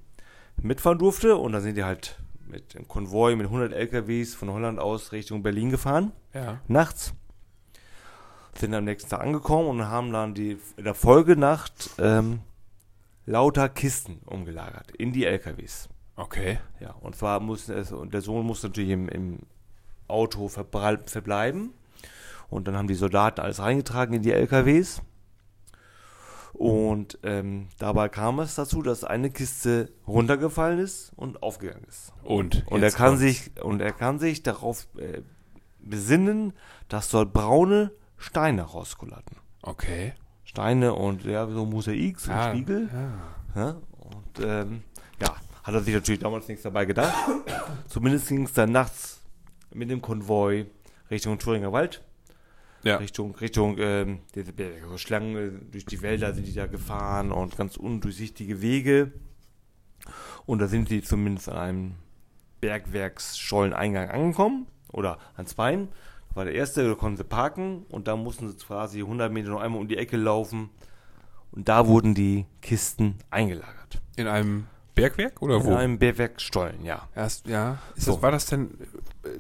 mitfahren 0.61 0.99
durfte. 0.99 1.37
Und 1.37 1.53
dann 1.53 1.63
sind 1.63 1.77
die 1.77 1.85
halt 1.85 2.19
mit 2.47 2.77
einem 2.77 2.87
Konvoi 2.89 3.37
mit 3.37 3.47
100 3.47 3.73
LKWs 3.73 4.35
von 4.35 4.51
Holland 4.51 4.79
aus 4.79 5.13
Richtung 5.13 5.43
Berlin 5.43 5.71
gefahren, 5.71 6.13
Ja. 6.35 6.61
nachts. 6.69 7.15
Sind 8.59 8.75
am 8.75 8.85
nächsten 8.85 9.09
Tag 9.09 9.21
angekommen 9.21 9.69
und 9.69 9.87
haben 9.87 10.13
dann 10.13 10.35
die, 10.35 10.59
in 10.77 10.85
der 10.85 10.95
Folgenacht 10.95 11.91
ähm, 11.99 12.41
lauter 13.25 13.69
Kisten 13.69 14.19
umgelagert 14.27 14.91
in 14.91 15.13
die 15.13 15.25
LKWs. 15.25 15.89
Okay. 16.17 16.59
Ja, 16.81 16.91
und 17.01 17.15
zwar 17.17 17.41
musste 17.41 17.73
es, 17.75 17.93
und 17.93 18.13
der 18.13 18.21
Sohn 18.21 18.45
musste 18.45 18.67
natürlich 18.67 18.91
im, 18.91 19.09
im 19.09 19.39
Auto 20.11 20.49
verbleiben. 20.49 21.73
Und 22.49 22.67
dann 22.67 22.77
haben 22.77 22.89
die 22.89 22.95
Soldaten 22.95 23.41
alles 23.41 23.61
reingetragen 23.61 24.15
in 24.15 24.23
die 24.23 24.33
LKWs. 24.33 25.03
Und 26.53 27.19
ähm, 27.23 27.69
dabei 27.79 28.09
kam 28.09 28.41
es 28.41 28.55
dazu, 28.57 28.83
dass 28.83 29.05
eine 29.05 29.31
Kiste 29.31 29.93
runtergefallen 30.07 30.79
ist 30.79 31.13
und 31.17 31.43
aufgegangen 31.43 31.85
ist. 31.89 32.13
Und? 32.23 32.67
Und 32.67 32.83
er 32.83 32.91
kann 32.91 33.11
kommt's. 33.11 33.21
sich 33.21 33.63
und 33.63 33.81
er 33.81 33.93
kann 33.93 34.19
sich 34.19 34.43
darauf 34.43 34.87
äh, 34.99 35.23
besinnen, 35.79 36.53
dass 36.89 37.09
dort 37.09 37.33
braune 37.33 37.93
Steine 38.19 38.63
rauskullerten. 38.63 39.37
Okay. 39.63 40.13
Steine 40.45 40.93
und 40.95 41.25
ja, 41.25 41.47
so 41.49 41.65
Mosaik, 41.65 42.19
so 42.19 42.33
Ah, 42.33 42.51
Spiegel. 42.51 42.91
Ja. 42.93 43.63
Ja, 43.63 43.71
und 43.99 44.45
ähm, 44.45 44.83
ja, 45.21 45.35
hat 45.63 45.75
er 45.75 45.81
sich 45.81 45.95
natürlich 45.95 46.21
damals 46.21 46.47
nichts 46.49 46.65
dabei 46.65 46.85
gedacht. 46.85 47.15
Zumindest 47.87 48.29
ging 48.29 48.45
es 48.45 48.53
dann 48.53 48.73
nachts 48.73 49.20
mit 49.73 49.91
dem 49.91 50.03
Konvoi 50.03 50.67
Richtung 51.11 51.39
Thüringer 51.39 51.73
Wald. 51.73 52.03
Ja. 52.83 52.97
Richtung, 52.97 53.35
Richtung, 53.37 53.77
ähm, 53.79 54.21
Schlangen 54.97 55.37
äh, 55.37 55.51
durch 55.71 55.85
die 55.85 56.01
Wälder 56.01 56.33
sind 56.33 56.47
die 56.47 56.55
da 56.55 56.67
gefahren 56.67 57.31
und 57.31 57.57
ganz 57.57 57.77
undurchsichtige 57.77 58.63
Wege. 58.63 59.13
Und 60.47 60.61
da 60.61 60.67
sind 60.67 60.89
die 60.89 61.03
zumindest 61.03 61.51
an 61.51 61.57
einem 61.59 61.95
Bergwerksscholleneingang 62.61 64.09
angekommen. 64.09 64.67
Oder 64.93 65.19
an 65.37 65.47
zweien. 65.47 65.89
Das 66.29 66.37
war 66.37 66.45
der 66.45 66.55
erste, 66.55 66.87
da 66.87 66.95
konnten 66.95 67.17
sie 67.17 67.25
parken 67.25 67.85
und 67.89 68.09
da 68.09 68.17
mussten 68.17 68.49
sie 68.49 68.57
quasi 68.57 69.01
100 69.01 69.33
Meter 69.33 69.51
noch 69.51 69.61
einmal 69.61 69.81
um 69.81 69.89
die 69.89 69.97
Ecke 69.97 70.17
laufen. 70.17 70.71
Und 71.53 71.69
da 71.69 71.87
wurden 71.87 72.15
die 72.15 72.47
Kisten 72.61 73.17
eingelagert. 73.31 74.01
In 74.17 74.27
einem 74.27 74.67
Bergwerk 74.95 75.41
oder 75.43 75.57
In 75.57 75.65
wo? 75.65 75.75
einem 75.75 75.99
Bergwerksstollen, 75.99 76.85
ja. 76.85 77.09
Erst, 77.15 77.47
ja. 77.47 77.79
So. 77.97 78.13
das, 78.13 78.23
war 78.23 78.31
das 78.31 78.47
denn, 78.47 78.71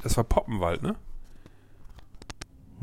das 0.02 0.16
war 0.16 0.24
Poppenwald, 0.24 0.82
ne? 0.82 0.96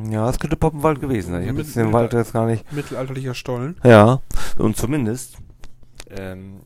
Ja, 0.09 0.27
das 0.27 0.39
könnte 0.39 0.55
Poppenwald 0.55 1.01
gewesen 1.01 1.31
sein. 1.31 1.43
Ich 1.43 1.49
habe 1.49 1.59
jetzt 1.59 1.75
den 1.75 1.91
Wald 1.91 2.13
jetzt 2.13 2.33
gar 2.33 2.45
nicht. 2.45 2.71
Mittelalterlicher 2.71 3.33
Stollen. 3.33 3.77
Ja, 3.83 4.21
und 4.57 4.77
zumindest 4.77 5.37
ähm, 6.09 6.61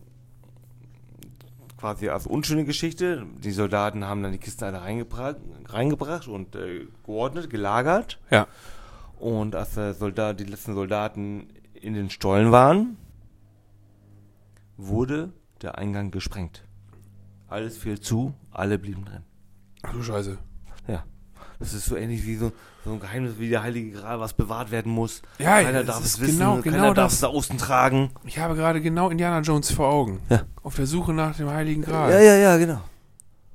quasi 1.77 2.09
als 2.09 2.27
unschöne 2.27 2.65
Geschichte. 2.65 3.25
Die 3.39 3.51
Soldaten 3.51 4.05
haben 4.05 4.21
dann 4.21 4.31
die 4.31 4.37
Kisten 4.37 4.65
alle 4.65 4.81
reingebracht, 4.81 5.37
reingebracht 5.65 6.27
und 6.27 6.55
äh, 6.55 6.87
geordnet, 7.05 7.49
gelagert. 7.49 8.19
Ja. 8.29 8.47
Und 9.17 9.55
als 9.55 9.75
der 9.75 9.93
Soldat, 9.93 10.39
die 10.39 10.45
letzten 10.45 10.75
Soldaten 10.75 11.47
in 11.73 11.93
den 11.93 12.09
Stollen 12.09 12.51
waren, 12.51 12.97
wurde 14.77 15.31
der 15.61 15.77
Eingang 15.77 16.11
gesprengt. 16.11 16.63
Alles 17.47 17.77
fiel 17.77 17.99
zu, 17.99 18.33
alle 18.51 18.77
blieben 18.79 19.05
drin. 19.05 19.23
Ach 19.83 19.91
du 19.93 20.01
Scheiße. 20.01 20.37
Ja. 20.87 21.03
Das 21.59 21.73
ist 21.73 21.85
so 21.85 21.95
ähnlich 21.95 22.25
wie 22.25 22.35
so, 22.37 22.51
so 22.85 22.93
ein 22.93 22.99
Geheimnis 22.99 23.33
wie 23.37 23.49
der 23.49 23.61
Heilige 23.61 23.91
Gral, 23.99 24.19
was 24.19 24.33
bewahrt 24.33 24.71
werden 24.71 24.91
muss. 24.91 25.21
Ja, 25.37 25.61
keiner 25.61 25.83
darf 25.83 26.03
es 26.03 26.19
wissen, 26.19 26.39
genau- 26.39 26.61
keiner 26.61 26.77
genau 26.77 26.93
darf 26.93 27.11
es 27.13 27.21
nach 27.21 27.29
außen 27.29 27.57
tragen. 27.57 28.11
Ich 28.25 28.39
habe 28.39 28.55
gerade 28.55 28.81
genau 28.81 29.09
Indiana 29.09 29.41
Jones 29.41 29.71
vor 29.71 29.87
Augen. 29.89 30.19
Ja. 30.29 30.41
Auf 30.63 30.75
der 30.75 30.87
Suche 30.87 31.13
nach 31.13 31.35
dem 31.35 31.49
Heiligen 31.49 31.81
Gral. 31.83 32.11
Ja, 32.11 32.19
ja, 32.19 32.35
ja, 32.35 32.57
genau. 32.57 32.81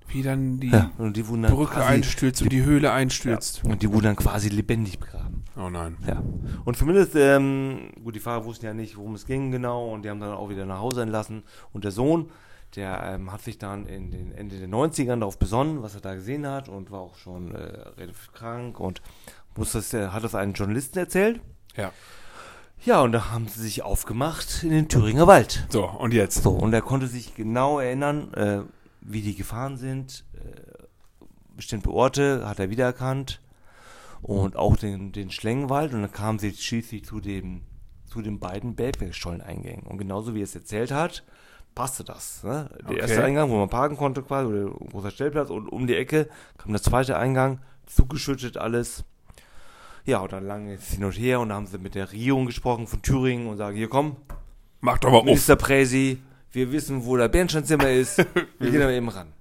Wie 0.09 0.23
dann 0.23 0.61
die 0.61 0.69
Ja. 0.71 0.91
Die 0.99 1.23
Brücke 1.23 1.85
einstürzt 1.85 2.43
und 2.43 2.53
die 2.53 2.63
Höhle 2.63 2.93
einstürzt. 2.93 3.65
und 3.65 3.83
die 3.83 3.91
wurden 3.93 4.05
dann 4.05 4.17
quasi 4.17 4.49
lebendig 4.51 5.01
begraben. 5.01 5.36
Oh 5.57 5.71
nein. 5.71 5.97
Ja. 6.07 6.23
Und 6.65 6.77
zumindest, 6.77 7.15
ähm, 7.17 7.91
gut, 8.05 8.15
die 8.15 8.21
Fahrer 8.21 8.45
wussten 8.45 8.67
ja 8.67 8.75
nicht, 8.75 8.97
worum 8.97 9.15
es 9.15 9.27
ging 9.27 9.51
genau 9.51 9.89
und 9.89 10.03
die 10.03 10.11
haben 10.11 10.21
dann 10.21 10.35
auch 10.35 10.51
wieder 10.51 10.67
nach 10.67 10.81
Hause 10.81 11.03
entlassen. 11.03 11.45
Und 11.73 11.85
der 11.85 11.93
Sohn, 11.93 12.31
der 12.75 13.03
ähm, 13.05 13.33
hat 13.33 13.43
sich 13.43 13.59
dann 13.59 13.87
in 13.87 14.11
den 14.11 14.33
Ende 14.33 14.59
der 14.59 14.69
90ern 14.69 15.21
darauf 15.21 15.39
besonnen, 15.39 15.83
was 15.83 15.95
er 15.95 16.03
da 16.03 16.15
gesehen 16.15 16.47
hat 16.47 16.69
und 16.69 16.91
war 16.91 17.01
auch 17.01 17.17
schon 17.17 17.55
äh, 17.55 17.59
relativ 17.97 18.33
krank 18.33 18.79
und 18.79 19.01
musste 19.57 19.79
äh, 19.97 20.09
hat 20.09 20.25
das 20.25 20.35
einem 20.35 20.53
Journalisten 20.53 20.99
erzählt. 20.99 21.41
Ja. 21.75 21.93
Ja, 22.85 23.01
und 23.01 23.13
da 23.13 23.31
haben 23.31 23.49
sie 23.49 23.63
sich 23.63 23.83
aufgemacht 23.83 24.63
in 24.63 24.71
den 24.71 24.89
Thüringer 24.89 25.27
Wald. 25.27 25.67
So, 25.71 25.87
und 25.87 26.13
jetzt? 26.13 26.43
So, 26.43 26.51
und 26.51 26.75
er 26.75 26.83
konnte 26.83 27.07
sich 27.07 27.35
genau 27.35 27.81
erinnern, 27.81 28.35
äh, 28.35 28.61
wie 29.01 29.23
die 29.23 29.35
gefahren 29.35 29.79
sind. 29.79 30.25
Äh, 30.35 30.61
bestimmte 31.57 31.91
Orte 31.91 32.47
hat 32.47 32.59
er 32.59 32.69
wiedererkannt. 32.69 33.41
Und 34.23 34.57
auch 34.57 34.77
den, 34.77 35.13
den 35.13 35.31
Schlängenwald. 35.31 35.93
Und 35.95 36.03
dann 36.03 36.13
kamen 36.13 36.39
sie 36.39 36.53
schließlich 36.53 37.05
zu, 37.05 37.21
dem, 37.21 37.63
zu 38.07 38.23
den 38.23 38.39
beiden 38.41 38.75
Bergwerkstolleneingängen. 38.75 39.87
Und 39.87 39.99
genauso 39.99 40.35
wie 40.35 40.41
er 40.41 40.45
es 40.45 40.55
erzählt 40.55 40.91
hat, 40.91 41.23
passte 41.75 42.03
das. 42.05 42.43
Ne? 42.43 42.69
Der 42.83 42.91
Okay. 42.91 43.01
erste 43.01 43.25
Eingang, 43.25 43.51
wo 43.51 43.57
man 43.59 43.69
parken 43.69 43.97
konnte 43.97 44.23
quasi, 44.23 44.49
oder 44.49 44.71
großer 44.91 45.11
Stellplatz. 45.11 45.51
Und 45.51 45.69
um 45.69 45.87
die 45.87 45.97
Ecke 45.97 46.29
kam 46.59 46.73
der 46.73 46.83
zweite 46.83 47.19
Eingang, 47.19 47.61
zugeschüttet 47.87 48.57
alles. 48.57 49.05
Ja, 50.05 50.19
und 50.21 50.33
dann 50.33 50.47
lang 50.47 50.69
ist 50.69 50.93
hin 50.93 51.05
und 51.05 51.13
her 51.13 51.41
und 51.41 51.49
dann 51.49 51.57
haben 51.57 51.67
sie 51.67 51.79
mit 51.79 51.95
der 51.95 52.11
Regierung 52.13 52.47
gesprochen 52.47 52.87
von 52.87 53.03
Thüringen 53.03 53.49
und 53.49 53.57
sagen, 53.57 53.77
hier 53.77 53.89
komm, 53.89 54.17
Mach 54.81 54.99
doch 54.99 55.11
mal 55.11 55.19
auf. 55.19 55.25
Minister 55.25 55.57
Präsi, 55.57 56.19
wir 56.53 56.71
wissen, 56.71 57.05
wo 57.05 57.17
der 57.17 57.29
Bernsteinzimmer 57.29 57.91
ist, 57.91 58.19
wir 58.59 58.71
gehen 58.71 58.81
da 58.81 58.91
eben 58.91 59.09
ran. 59.09 59.33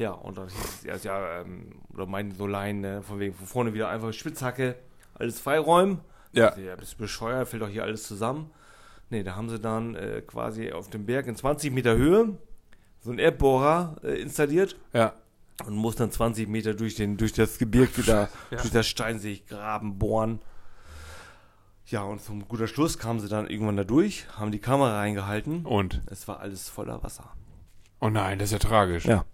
Ja, 0.00 0.12
und 0.12 0.38
dann 0.38 0.48
hieß 0.48 0.64
es 0.78 0.84
erst, 0.86 1.04
ja, 1.04 1.40
ähm, 1.42 1.72
oder 1.92 2.06
meinten 2.06 2.34
so 2.34 2.46
Laien, 2.46 2.80
ne, 2.80 3.02
von 3.02 3.20
wegen 3.20 3.34
von 3.34 3.46
vorne 3.46 3.74
wieder 3.74 3.90
einfach 3.90 4.14
Spitzhacke, 4.14 4.76
alles 5.12 5.38
freiräumen. 5.38 6.00
Ja. 6.32 6.56
Ja, 6.56 6.74
bist 6.74 6.94
du 6.94 6.98
bescheuert, 6.98 7.46
fällt 7.48 7.60
doch 7.60 7.68
hier 7.68 7.82
alles 7.82 8.04
zusammen. 8.04 8.50
Nee, 9.10 9.22
da 9.24 9.36
haben 9.36 9.50
sie 9.50 9.58
dann 9.58 9.94
äh, 9.96 10.22
quasi 10.26 10.72
auf 10.72 10.88
dem 10.88 11.04
Berg 11.04 11.26
in 11.26 11.36
20 11.36 11.70
Meter 11.70 11.96
Höhe 11.96 12.38
so 13.00 13.10
einen 13.10 13.18
Erdbohrer 13.18 13.96
äh, 14.02 14.22
installiert 14.22 14.74
Ja. 14.94 15.12
und 15.66 15.74
muss 15.74 15.96
dann 15.96 16.10
20 16.10 16.48
Meter 16.48 16.72
durch, 16.72 16.94
den, 16.94 17.18
durch 17.18 17.34
das 17.34 17.58
Gebirge 17.58 18.02
da, 18.02 18.30
Ja. 18.50 18.56
durch 18.56 18.70
das 18.70 18.86
Steinsicht 18.88 19.48
graben, 19.48 19.98
bohren. 19.98 20.40
Ja, 21.84 22.04
und 22.04 22.22
zum 22.22 22.48
guter 22.48 22.68
Schluss 22.68 22.96
kamen 22.96 23.20
sie 23.20 23.28
dann 23.28 23.48
irgendwann 23.48 23.76
da 23.76 23.84
durch, 23.84 24.24
haben 24.38 24.50
die 24.50 24.60
Kamera 24.60 24.96
reingehalten. 24.98 25.66
Und? 25.66 26.00
Es 26.06 26.26
war 26.26 26.40
alles 26.40 26.70
voller 26.70 27.02
Wasser. 27.02 27.34
Oh 28.00 28.08
nein, 28.08 28.38
das 28.38 28.46
ist 28.48 28.52
ja 28.52 28.58
tragisch. 28.60 29.04
Ja. 29.04 29.26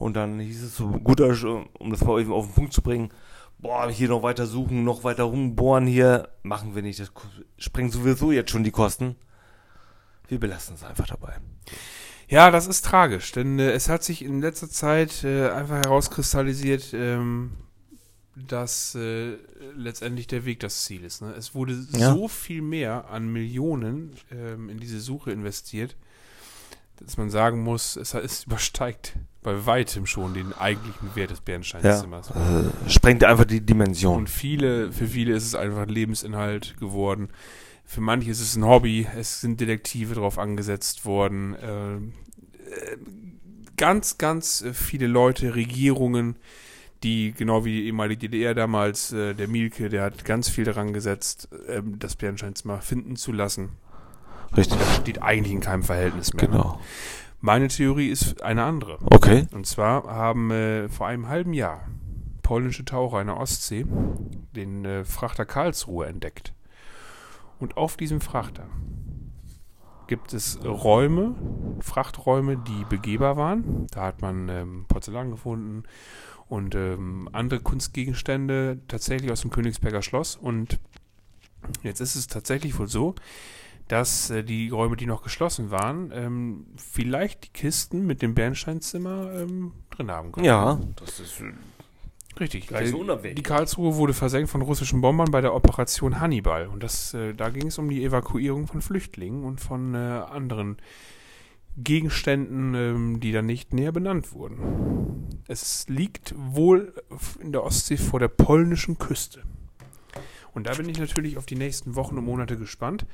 Und 0.00 0.14
dann 0.16 0.40
hieß 0.40 0.62
es 0.62 0.76
so, 0.76 0.86
Sch- 0.86 1.66
um 1.78 1.90
das 1.90 2.02
mal 2.02 2.18
eben 2.20 2.32
auf 2.32 2.46
den 2.46 2.54
Punkt 2.54 2.72
zu 2.72 2.80
bringen, 2.80 3.10
boah, 3.58 3.90
hier 3.90 4.08
noch 4.08 4.22
weiter 4.22 4.46
suchen, 4.46 4.82
noch 4.82 5.04
weiter 5.04 5.24
rumbohren 5.24 5.86
hier, 5.86 6.30
machen 6.42 6.74
wir 6.74 6.80
nicht, 6.80 6.98
das 6.98 7.12
sprengt 7.58 7.92
sowieso 7.92 8.32
jetzt 8.32 8.50
schon 8.50 8.64
die 8.64 8.70
Kosten. 8.70 9.16
Wir 10.26 10.40
belassen 10.40 10.74
es 10.76 10.84
einfach 10.84 11.06
dabei. 11.06 11.36
Ja, 12.28 12.50
das 12.50 12.66
ist 12.66 12.84
tragisch, 12.86 13.30
denn 13.32 13.58
äh, 13.58 13.72
es 13.72 13.90
hat 13.90 14.02
sich 14.02 14.24
in 14.24 14.40
letzter 14.40 14.70
Zeit 14.70 15.22
äh, 15.22 15.50
einfach 15.50 15.76
herauskristallisiert, 15.84 16.94
ähm, 16.94 17.50
dass 18.36 18.94
äh, 18.94 19.36
letztendlich 19.76 20.28
der 20.28 20.46
Weg 20.46 20.60
das 20.60 20.84
Ziel 20.84 21.04
ist. 21.04 21.20
Ne? 21.20 21.34
Es 21.36 21.54
wurde 21.54 21.74
Ja. 21.90 22.14
so 22.14 22.26
viel 22.26 22.62
mehr 22.62 23.10
an 23.10 23.30
Millionen 23.30 24.14
ähm, 24.30 24.70
in 24.70 24.78
diese 24.78 25.00
Suche 25.00 25.30
investiert, 25.32 25.94
dass 26.96 27.18
man 27.18 27.28
sagen 27.28 27.62
muss, 27.62 27.96
es, 27.96 28.14
es 28.14 28.44
übersteigt 28.44 29.16
bei 29.42 29.66
weitem 29.66 30.06
schon 30.06 30.34
den 30.34 30.52
eigentlichen 30.52 31.14
Wert 31.14 31.30
des 31.30 31.40
Bernsteinzimmers. 31.40 32.30
Äh, 32.30 32.90
sprengt 32.90 33.24
einfach 33.24 33.46
die 33.46 33.60
Dimension. 33.60 34.18
Und 34.18 34.30
viele, 34.30 34.92
für 34.92 35.06
viele 35.06 35.34
ist 35.34 35.46
es 35.46 35.54
einfach 35.54 35.86
Lebensinhalt 35.86 36.76
geworden. 36.78 37.28
Für 37.84 38.00
manche 38.00 38.30
ist 38.30 38.40
es 38.40 38.56
ein 38.56 38.64
Hobby. 38.64 39.06
Es 39.16 39.40
sind 39.40 39.60
Detektive 39.60 40.14
drauf 40.14 40.38
angesetzt 40.38 41.06
worden. 41.06 41.54
Äh, 41.54 41.96
äh, 41.96 42.00
ganz, 43.76 44.18
ganz 44.18 44.64
viele 44.74 45.06
Leute, 45.06 45.54
Regierungen, 45.54 46.36
die, 47.02 47.32
genau 47.32 47.64
wie 47.64 47.72
die 47.72 47.86
ehemalige 47.86 48.28
DDR 48.28 48.54
damals, 48.54 49.12
äh, 49.12 49.34
der 49.34 49.48
Mielke, 49.48 49.88
der 49.88 50.02
hat 50.02 50.26
ganz 50.26 50.50
viel 50.50 50.64
daran 50.64 50.92
gesetzt, 50.92 51.48
äh, 51.66 51.80
das 51.82 52.14
Bernsteinzimmer 52.14 52.82
finden 52.82 53.16
zu 53.16 53.32
lassen. 53.32 53.70
Richtig. 54.54 54.78
Das 54.78 54.96
steht 54.96 55.22
eigentlich 55.22 55.52
in 55.52 55.60
keinem 55.60 55.82
Verhältnis 55.82 56.34
mehr. 56.34 56.46
Genau. 56.46 56.80
Meine 57.42 57.68
Theorie 57.68 58.08
ist 58.08 58.42
eine 58.42 58.64
andere. 58.64 58.98
Okay. 59.00 59.46
Und 59.52 59.66
zwar 59.66 60.04
haben 60.04 60.50
äh, 60.50 60.88
vor 60.90 61.06
einem 61.06 61.28
halben 61.28 61.54
Jahr 61.54 61.88
polnische 62.42 62.84
Taucher 62.84 63.20
in 63.20 63.28
der 63.28 63.38
Ostsee 63.38 63.86
den 64.54 64.84
äh, 64.84 65.04
Frachter 65.04 65.46
Karlsruhe 65.46 66.06
entdeckt. 66.06 66.52
Und 67.58 67.78
auf 67.78 67.96
diesem 67.96 68.20
Frachter 68.20 68.66
gibt 70.06 70.34
es 70.34 70.58
Räume, 70.64 71.34
Frachträume, 71.80 72.58
die 72.58 72.84
begehbar 72.88 73.36
waren. 73.36 73.86
Da 73.90 74.02
hat 74.02 74.20
man 74.20 74.48
ähm, 74.48 74.84
Porzellan 74.88 75.30
gefunden 75.30 75.84
und 76.48 76.74
ähm, 76.74 77.28
andere 77.32 77.60
Kunstgegenstände 77.60 78.80
tatsächlich 78.88 79.30
aus 79.30 79.42
dem 79.42 79.50
Königsberger 79.50 80.02
Schloss. 80.02 80.36
Und 80.36 80.78
jetzt 81.82 82.00
ist 82.00 82.16
es 82.16 82.26
tatsächlich 82.26 82.78
wohl 82.78 82.88
so, 82.88 83.14
dass 83.90 84.30
äh, 84.30 84.44
die 84.44 84.68
Räume, 84.68 84.96
die 84.96 85.06
noch 85.06 85.22
geschlossen 85.22 85.70
waren, 85.70 86.12
ähm, 86.14 86.66
vielleicht 86.76 87.44
die 87.44 87.48
Kisten 87.48 88.06
mit 88.06 88.22
dem 88.22 88.34
Bernsteinzimmer 88.34 89.32
ähm, 89.34 89.72
drin 89.90 90.10
haben 90.10 90.30
können. 90.30 90.46
Ja, 90.46 90.78
das 90.96 91.18
ist 91.18 91.42
Richtig. 92.38 92.70
Nicht 92.70 92.90
so 92.90 93.16
Die-. 93.16 93.34
Die 93.34 93.42
Karlsruhe 93.42 93.96
wurde 93.96 94.14
versenkt 94.14 94.48
von 94.48 94.62
russischen 94.62 95.00
Bombern 95.00 95.30
bei 95.30 95.40
der 95.40 95.54
Operation 95.54 96.20
Hannibal. 96.20 96.68
Und 96.68 96.82
das, 96.82 97.12
äh, 97.14 97.34
da 97.34 97.50
ging 97.50 97.66
es 97.66 97.78
um 97.78 97.88
die 97.90 98.04
Evakuierung 98.04 98.68
von 98.68 98.80
Flüchtlingen 98.80 99.44
und 99.44 99.60
von 99.60 99.94
äh, 99.94 99.98
anderen 99.98 100.76
Gegenständen, 101.76 102.74
ähm, 102.74 103.20
die 103.20 103.32
dann 103.32 103.46
nicht 103.46 103.74
näher 103.74 103.92
benannt 103.92 104.32
wurden. 104.32 105.40
Es 105.48 105.88
liegt 105.88 106.32
wohl 106.36 106.94
in 107.40 107.50
der 107.50 107.64
Ostsee 107.64 107.96
vor 107.96 108.20
der 108.20 108.28
polnischen 108.28 108.98
Küste. 108.98 109.42
Und 110.54 110.68
da 110.68 110.74
bin 110.74 110.88
ich 110.88 110.98
natürlich 110.98 111.36
auf 111.36 111.46
die 111.46 111.56
nächsten 111.56 111.96
Wochen 111.96 112.16
und 112.16 112.24
Monate 112.24 112.56
gespannt. 112.56 113.04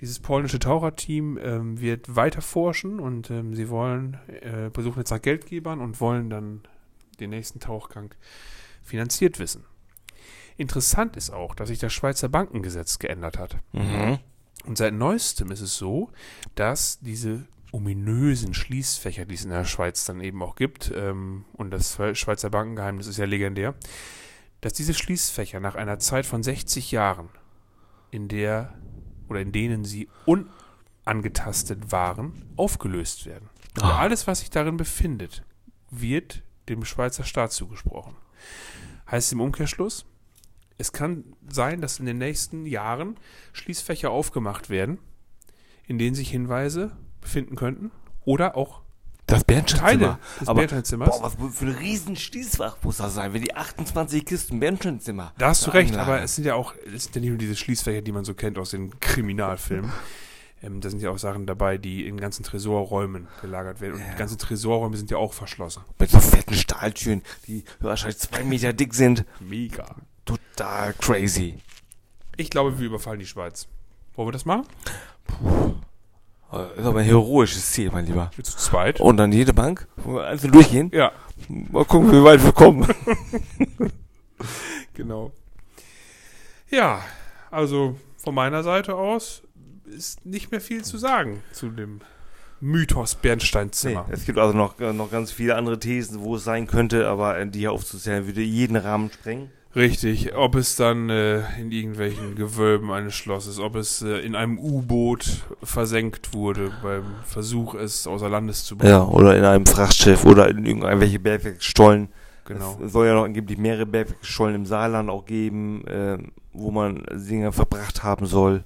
Dieses 0.00 0.18
polnische 0.18 0.58
Taucherteam 0.58 1.38
ähm, 1.38 1.80
wird 1.80 2.16
weiter 2.16 2.42
forschen 2.42 2.98
und 2.98 3.30
ähm, 3.30 3.54
sie 3.54 3.68
wollen, 3.68 4.18
äh, 4.26 4.70
besuchen 4.70 4.98
jetzt 4.98 5.10
nach 5.10 5.22
Geldgebern 5.22 5.80
und 5.80 6.00
wollen 6.00 6.30
dann 6.30 6.62
den 7.20 7.30
nächsten 7.30 7.60
Tauchgang 7.60 8.12
finanziert 8.82 9.38
wissen. 9.38 9.64
Interessant 10.56 11.16
ist 11.16 11.30
auch, 11.30 11.54
dass 11.54 11.68
sich 11.68 11.78
das 11.78 11.92
Schweizer 11.92 12.28
Bankengesetz 12.28 12.98
geändert 12.98 13.38
hat. 13.38 13.56
Mhm. 13.72 14.18
Und 14.66 14.78
seit 14.78 14.94
neuestem 14.94 15.50
ist 15.50 15.60
es 15.60 15.76
so, 15.76 16.10
dass 16.54 16.98
diese 17.00 17.46
ominösen 17.72 18.54
Schließfächer, 18.54 19.24
die 19.24 19.34
es 19.34 19.44
in 19.44 19.50
der 19.50 19.64
Schweiz 19.64 20.04
dann 20.04 20.20
eben 20.20 20.42
auch 20.42 20.54
gibt, 20.54 20.92
ähm, 20.94 21.44
und 21.54 21.70
das 21.70 21.98
Schweizer 22.12 22.50
Bankengeheimnis 22.50 23.06
ist 23.06 23.18
ja 23.18 23.26
legendär, 23.26 23.74
dass 24.60 24.72
diese 24.72 24.94
Schließfächer 24.94 25.60
nach 25.60 25.74
einer 25.74 25.98
Zeit 25.98 26.24
von 26.24 26.42
60 26.42 26.92
Jahren, 26.92 27.28
in 28.10 28.28
der 28.28 28.72
oder 29.28 29.40
in 29.40 29.52
denen 29.52 29.84
sie 29.84 30.08
unangetastet 30.26 31.92
waren, 31.92 32.44
aufgelöst 32.56 33.26
werden. 33.26 33.48
Und 33.76 33.84
Ah. 33.84 33.98
alles, 33.98 34.26
was 34.26 34.40
sich 34.40 34.50
darin 34.50 34.76
befindet, 34.76 35.42
wird 35.90 36.42
dem 36.68 36.84
Schweizer 36.84 37.24
Staat 37.24 37.52
zugesprochen. 37.52 38.14
Heißt 39.10 39.32
im 39.32 39.40
Umkehrschluss, 39.40 40.06
es 40.78 40.92
kann 40.92 41.24
sein, 41.48 41.80
dass 41.80 42.00
in 42.00 42.06
den 42.06 42.18
nächsten 42.18 42.66
Jahren 42.66 43.16
Schließfächer 43.52 44.10
aufgemacht 44.10 44.70
werden, 44.70 44.98
in 45.86 45.98
denen 45.98 46.14
sich 46.14 46.30
Hinweise 46.30 46.96
befinden 47.20 47.54
könnten 47.56 47.90
oder 48.24 48.56
auch 48.56 48.80
Das 49.34 49.44
Bernsteinzimmer. 49.44 50.18
Des 50.40 50.48
Aber, 50.48 50.58
Bernsteinzimmers. 50.60 51.20
boah, 51.20 51.32
was 51.38 51.56
für 51.56 51.66
ein 51.66 51.72
riesen 51.72 52.16
Schließfach 52.16 52.76
muss 52.82 52.98
das 52.98 53.14
sein, 53.14 53.32
wenn 53.32 53.42
die 53.42 53.54
28 53.54 54.24
Kisten 54.24 54.60
Bernsteinzimmer. 54.60 55.32
Da 55.38 55.48
hast 55.48 55.66
du 55.66 55.70
recht, 55.70 55.90
veranlagen. 55.90 56.14
aber 56.14 56.24
es 56.24 56.36
sind 56.36 56.44
ja 56.44 56.54
auch, 56.54 56.74
es 56.94 57.04
sind 57.04 57.16
ja 57.16 57.20
nicht 57.20 57.30
nur 57.30 57.38
diese 57.38 57.56
Schließfächer, 57.56 58.02
die 58.02 58.12
man 58.12 58.24
so 58.24 58.34
kennt 58.34 58.58
aus 58.58 58.70
den 58.70 58.98
Kriminalfilmen. 59.00 59.92
Ähm, 60.62 60.80
da 60.80 60.88
sind 60.88 61.02
ja 61.02 61.10
auch 61.10 61.18
Sachen 61.18 61.44
dabei, 61.44 61.76
die 61.76 62.06
in 62.06 62.18
ganzen 62.18 62.42
Tresorräumen 62.42 63.28
gelagert 63.42 63.82
werden. 63.82 63.96
Und 63.96 64.02
die 64.10 64.16
ganzen 64.16 64.38
Tresorräume 64.38 64.96
sind 64.96 65.10
ja 65.10 65.18
auch 65.18 65.34
verschlossen. 65.34 65.82
Mit 65.98 66.08
so 66.08 66.20
fetten 66.20 66.54
Stahltüren, 66.54 67.20
die 67.46 67.64
wahrscheinlich 67.80 68.18
zwei 68.18 68.44
Meter 68.44 68.72
dick 68.72 68.94
sind. 68.94 69.26
Mega. 69.40 69.94
Total 70.24 70.94
crazy. 70.94 71.58
Ich 72.38 72.48
glaube, 72.48 72.78
wir 72.78 72.86
überfallen 72.86 73.18
die 73.18 73.26
Schweiz. 73.26 73.68
Wollen 74.14 74.28
wir 74.28 74.32
das 74.32 74.46
machen? 74.46 74.64
Äh, 75.28 75.83
Ist 76.76 76.84
aber 76.84 77.00
ein 77.00 77.06
heroisches 77.06 77.72
Ziel, 77.72 77.90
mein 77.92 78.06
Lieber. 78.06 78.30
Wir 78.34 78.44
zu 78.44 78.56
zweit? 78.56 79.00
Und 79.00 79.16
dann 79.16 79.32
jede 79.32 79.52
Bank, 79.52 79.88
einzeln 80.06 80.52
durchgehen. 80.52 80.90
Ja, 80.94 81.12
Mal 81.48 81.84
gucken, 81.84 82.12
wie 82.12 82.24
weit 82.24 82.42
wir 82.42 82.52
kommen. 82.52 82.86
genau. 84.94 85.32
Ja, 86.70 87.00
also 87.50 87.96
von 88.16 88.34
meiner 88.34 88.62
Seite 88.62 88.94
aus 88.94 89.42
ist 89.84 90.24
nicht 90.24 90.50
mehr 90.50 90.60
viel 90.60 90.82
zu 90.82 90.96
sagen 90.96 91.42
zu 91.52 91.68
dem 91.68 92.00
Mythos 92.60 93.14
Nee, 93.14 93.18
Bernsteinzimmer. 93.22 94.06
es 94.10 94.24
gibt 94.24 94.38
also 94.38 94.56
noch, 94.56 94.80
äh, 94.80 94.92
noch 94.92 95.10
ganz 95.10 95.32
viele 95.32 95.56
andere 95.56 95.78
Thesen, 95.78 96.20
wo 96.20 96.36
es 96.36 96.44
sein 96.44 96.66
könnte, 96.66 97.08
aber 97.08 97.38
äh, 97.38 97.46
die 97.46 97.60
hier 97.60 97.72
aufzuzählen 97.72 98.26
würde 98.26 98.40
jeden 98.40 98.76
Rahmen 98.76 99.10
sprengen. 99.12 99.50
Richtig, 99.76 100.36
ob 100.36 100.54
es 100.54 100.76
dann 100.76 101.10
äh, 101.10 101.40
in 101.60 101.72
irgendwelchen 101.72 102.36
Gewölben 102.36 102.92
eines 102.92 103.14
Schlosses, 103.14 103.58
ob 103.58 103.74
es 103.74 104.02
äh, 104.02 104.18
in 104.18 104.36
einem 104.36 104.58
U-Boot 104.58 105.42
versenkt 105.64 106.32
wurde 106.32 106.70
beim 106.80 107.04
Versuch, 107.24 107.74
es 107.74 108.06
außer 108.06 108.28
Landes 108.28 108.64
zu 108.64 108.76
bringen. 108.76 108.92
Ja, 108.92 109.04
oder 109.04 109.36
in 109.36 109.44
einem 109.44 109.66
Frachtschiff 109.66 110.24
oder 110.24 110.48
in 110.48 110.64
irgendwelche 110.64 111.18
Bergwerksstollen. 111.18 112.08
Genau. 112.44 112.78
Es 112.84 112.92
soll 112.92 113.06
ja 113.06 113.14
noch 113.14 113.24
angeblich 113.24 113.58
mehrere 113.58 113.86
Bergwerksstollen 113.86 114.54
im 114.54 114.66
Saarland 114.66 115.10
auch 115.10 115.24
geben, 115.24 115.84
äh, 115.88 116.18
wo 116.52 116.70
man 116.70 117.04
Dinge 117.10 117.50
verbracht 117.50 118.04
haben 118.04 118.26
soll, 118.26 118.62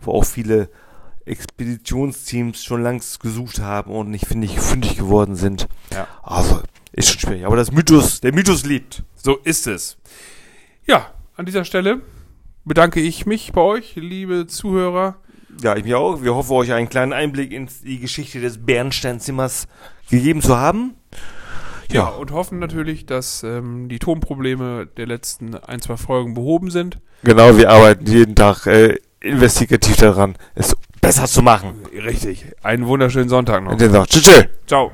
wo 0.00 0.12
auch 0.12 0.24
viele 0.24 0.68
Expeditionsteams 1.24 2.62
schon 2.62 2.82
längst 2.82 3.20
gesucht 3.20 3.60
haben 3.60 3.90
und 3.90 4.10
nicht 4.10 4.26
findig, 4.26 4.60
fündig 4.60 4.96
geworden 4.96 5.34
sind. 5.34 5.66
Ja. 5.92 6.06
Also, 6.22 6.60
ist 6.92 7.10
schon 7.10 7.20
schwierig. 7.20 7.46
Aber 7.46 7.56
das 7.56 7.72
Mythos, 7.72 8.20
der 8.20 8.32
Mythos 8.32 8.64
lebt. 8.64 9.02
So 9.16 9.38
ist 9.38 9.66
es. 9.66 9.96
Ja, 10.86 11.12
an 11.36 11.46
dieser 11.46 11.64
Stelle 11.64 12.02
bedanke 12.64 13.00
ich 13.00 13.26
mich 13.26 13.52
bei 13.52 13.60
euch, 13.60 13.94
liebe 13.96 14.46
Zuhörer. 14.46 15.16
Ja, 15.62 15.76
ich 15.76 15.84
mich 15.84 15.94
auch. 15.94 16.22
Wir 16.22 16.34
hoffen, 16.34 16.52
euch 16.52 16.72
einen 16.72 16.88
kleinen 16.88 17.12
Einblick 17.12 17.52
in 17.52 17.68
die 17.84 18.00
Geschichte 18.00 18.40
des 18.40 18.64
Bernsteinzimmers 18.64 19.68
gegeben 20.10 20.42
zu 20.42 20.56
haben. 20.56 20.94
Ja, 21.90 22.08
und 22.08 22.30
hoffen 22.30 22.58
natürlich, 22.58 23.04
dass 23.04 23.42
ähm, 23.42 23.88
die 23.88 23.98
Tonprobleme 23.98 24.86
der 24.86 25.06
letzten 25.06 25.54
ein, 25.54 25.80
zwei 25.80 25.96
Folgen 25.96 26.34
behoben 26.34 26.70
sind. 26.70 26.98
Genau, 27.22 27.56
wir 27.56 27.70
arbeiten 27.70 28.06
jeden 28.06 28.34
Tag 28.34 28.66
äh, 28.66 28.98
investigativ 29.20 29.96
daran, 29.96 30.36
es 30.54 30.74
besser 31.00 31.26
zu 31.26 31.42
machen. 31.42 31.82
Richtig. 31.92 32.46
Einen 32.62 32.86
wunderschönen 32.86 33.28
Sonntag 33.28 33.62
noch. 33.62 33.72
Und 33.72 33.78
tschüss. 33.78 34.22
tschüss. 34.22 34.46
Ciao. 34.66 34.92